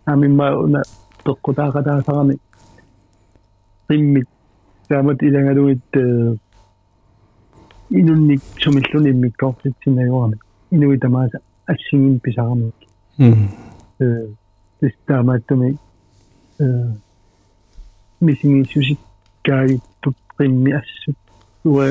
[0.06, 0.82] аамимма уна
[1.26, 2.36] тоққутаақатаасарами
[3.88, 4.28] qimмит
[4.88, 5.86] таамат илагалуит
[7.90, 10.38] инунник сумиллуни иммиккоортитсинагуарами
[10.72, 12.76] инуи тамааса ассигин писарамик
[13.99, 14.35] м э
[14.81, 15.79] тестамааттуми
[16.59, 16.65] э
[18.21, 21.17] мисинги сусиккааги тутқимми ассут
[21.65, 21.87] уа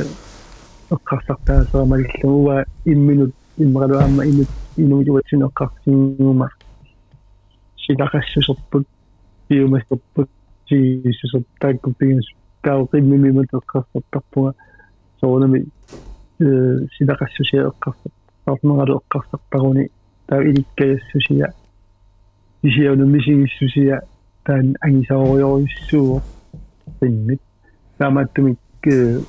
[0.90, 4.48] эққарсартаасарамалиллу уа имминут иммаралуаама инут
[4.78, 6.50] инуи уатсинеққарсингума
[7.78, 8.88] силақассусерпут
[9.48, 10.30] пиумастерпут
[10.68, 12.26] сисусертааккуппигас
[12.62, 14.56] таоқиммимимут эққарсартарпуга
[15.20, 15.66] соонами
[16.40, 18.12] э силақассусиа эққарсар
[18.46, 19.92] парнералу эққарсартаруни
[20.28, 21.54] таа иликкаяссусиа
[22.67, 26.21] 西の飯寿司屋단 안서요수
[27.03, 27.37] 있는
[27.99, 29.25] 라마트미 그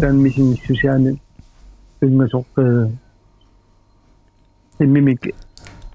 [0.00, 1.16] 단미신 수시하는
[2.00, 2.92] 등에서 그
[4.80, 5.34] الميميك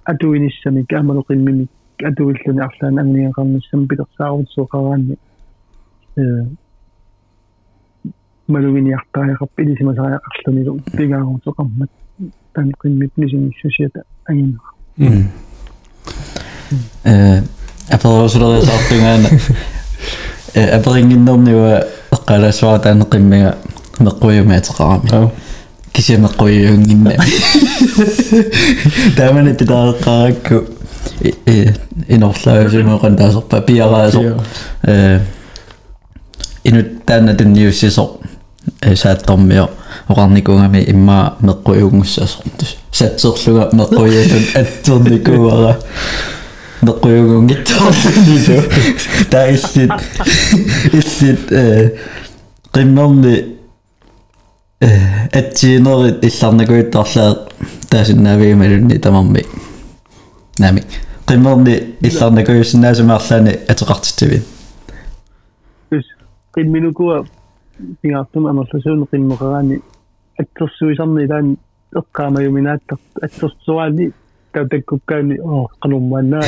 [0.07, 1.69] أدوي نشتمك أمرق الميميك
[2.03, 5.17] أدوي لنا أفلان أغنية غام نشتم بتقصى ونسوق غاني
[8.49, 11.89] ملوين يقطع يقب إلي سما سغايا قتلني لو بيقا ونسوق أمت
[12.53, 13.91] تنقل مبنجن الشوشية
[14.29, 14.57] أين
[17.89, 19.29] апелросулерисаартунгаана
[20.53, 23.57] э аперингиннэрниуа эққалассуаратаан қиммига
[23.99, 25.31] меққуйумаатеқарами ау
[25.93, 27.15] кисимеққуйунгинна
[29.17, 30.67] таамани питааққаракку
[31.21, 31.73] э
[32.07, 34.43] инорлаасумеқан таасерпа пиараасо
[34.83, 35.19] э
[36.63, 38.19] инут таана тунниуссисо
[38.81, 39.69] э сааттормио
[40.07, 45.79] оқарникунгами имма меққуйунгуссаасортус сатсерлуга меққуйатун аттерникуара
[46.81, 48.61] неққуйугунгитсоорлунилу
[49.31, 49.91] таа иллит
[50.93, 51.97] иллит э
[52.73, 53.57] qimmerni
[54.81, 54.89] э
[55.39, 57.47] атсиинерит илларнакуиттарлаа
[57.89, 59.45] таасиннаавигималунни тамарми
[60.57, 60.83] нами.
[61.27, 64.43] Qimmerni илларнакуйуссинаасамаарлаани атеқартитсивит
[65.89, 66.05] Siis
[66.55, 67.25] qimminukua
[68.01, 69.81] pingaartum amерлasuun qimmeqaraani
[70.41, 71.57] атсерсуисарни таан
[74.51, 76.41] t'as découvert ni oh comment on a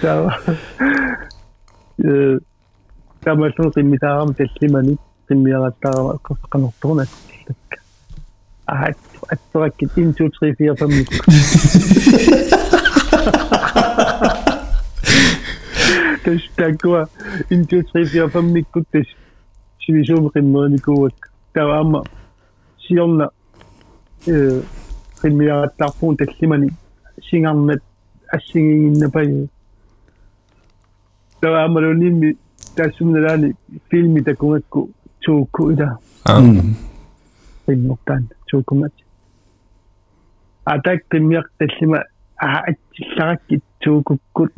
[0.00, 0.26] ça
[2.04, 2.40] euh
[3.24, 4.98] quand moi je suis mis à ramper les manies
[5.28, 5.90] c'est mis à ramper
[6.22, 7.04] quand ça nous tourne
[8.66, 11.20] ah tu as tu as quitté une autre équipe à mes côtés
[16.24, 16.88] tu as quitté
[17.50, 19.06] une autre équipe à mes côtés
[19.78, 21.14] tu m'as ouvert les portes
[21.54, 23.24] tu as amené
[25.20, 26.68] filmera tarpon te simani
[27.28, 27.82] shingan net
[28.34, 29.30] ashingin ne pay
[31.42, 32.28] da amaroni mi
[32.76, 33.48] ta sumnera ni
[33.88, 34.80] filmi ta kumetku
[35.22, 35.88] chuku da
[36.24, 36.74] am
[37.66, 38.92] filmoktan chuku mat
[40.72, 41.98] atak timiq te sima
[42.48, 42.78] aat
[43.16, 44.50] lagakit chukukkut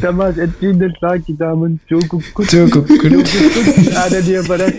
[0.00, 3.12] тамаас атсинналларакки тааман туукуккут туукуккут
[3.96, 4.74] аададиа парак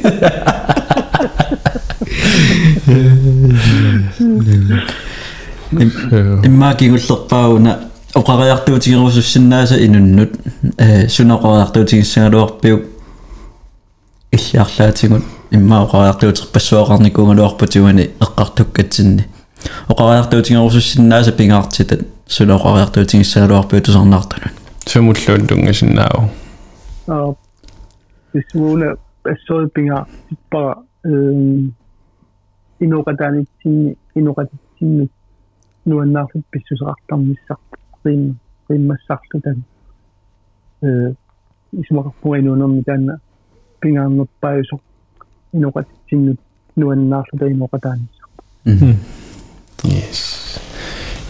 [6.43, 7.79] иммаакигуллерпаагуна
[8.13, 10.31] оқариартуутигерусуссиннааса инуннут.
[10.77, 12.81] Э суноқариартуутигиссагалуарпиук
[14.31, 19.25] иллиарлаатигут имма оқариартуутеқпассуақарникуунгалуарпутигуни эққартуккатсинни
[19.88, 24.52] оқариартуутигерусуссиннааса пингаартитат суноқариартуутигиссагалуарпиу тусарнаартанут
[24.86, 26.30] сумуллуун тунгасиннаау
[27.08, 27.34] аа
[28.32, 30.06] бисмуна пассоипинга
[30.50, 31.74] пара эм
[32.80, 35.08] инокатаанитсинни инокатитсинни
[35.84, 37.60] нуаннаарфут писсусеқартармиссарт
[38.04, 38.38] рим
[38.68, 39.64] риммассарлутан
[40.82, 41.12] э
[41.72, 43.20] исмақарпуинуунэрми таанна
[43.80, 44.80] пингаарнерпааюсо
[45.52, 46.40] инокатитсиннут
[46.76, 48.22] нуаннаарлута инокатаанисса
[49.83, 50.59] yes.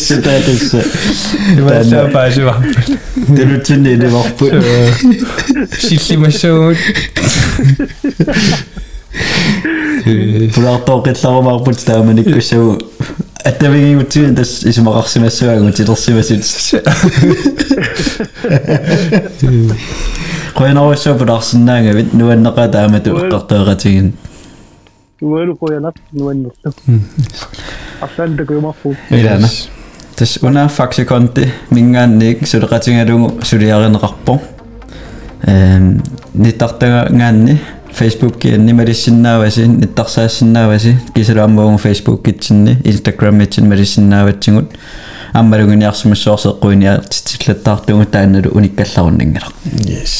[0.06, 0.80] ястакиагиссутаатасса
[1.58, 2.56] имаасаа паасуа
[3.36, 4.46] тэрутсинни неварпу
[5.80, 6.78] силлимассагут
[10.56, 12.80] пулаартооқилларумаарпут тааманиккуссагу
[13.46, 16.44] аттавигиутсуин тас исмақарсимассуагу тилерсимасут
[20.58, 24.08] qoyanarussuu pularsinnaangavit nuanneqa taamatu eqqarteeqatigin
[25.22, 26.72] уэлуқуянап нуаннерлу
[28.06, 29.50] арлаантакуймарфу илана
[30.16, 34.40] тас уна факсиконти мингаанник сулеқатингалугу сулиаринеқарпо
[35.48, 36.02] эм
[36.34, 37.60] ниттартага гаанни
[38.00, 44.72] Facebook кианни малиссиннааваси ниттарсаассиннааваси кисалуаммуугу Facebook китсинни Instagram итсин малиссиннааватсигут
[45.40, 49.50] аммалугиниарсимассуарсеққуиниартитиллаттаартугу таанналу униккалларуннангала
[49.84, 50.16] yes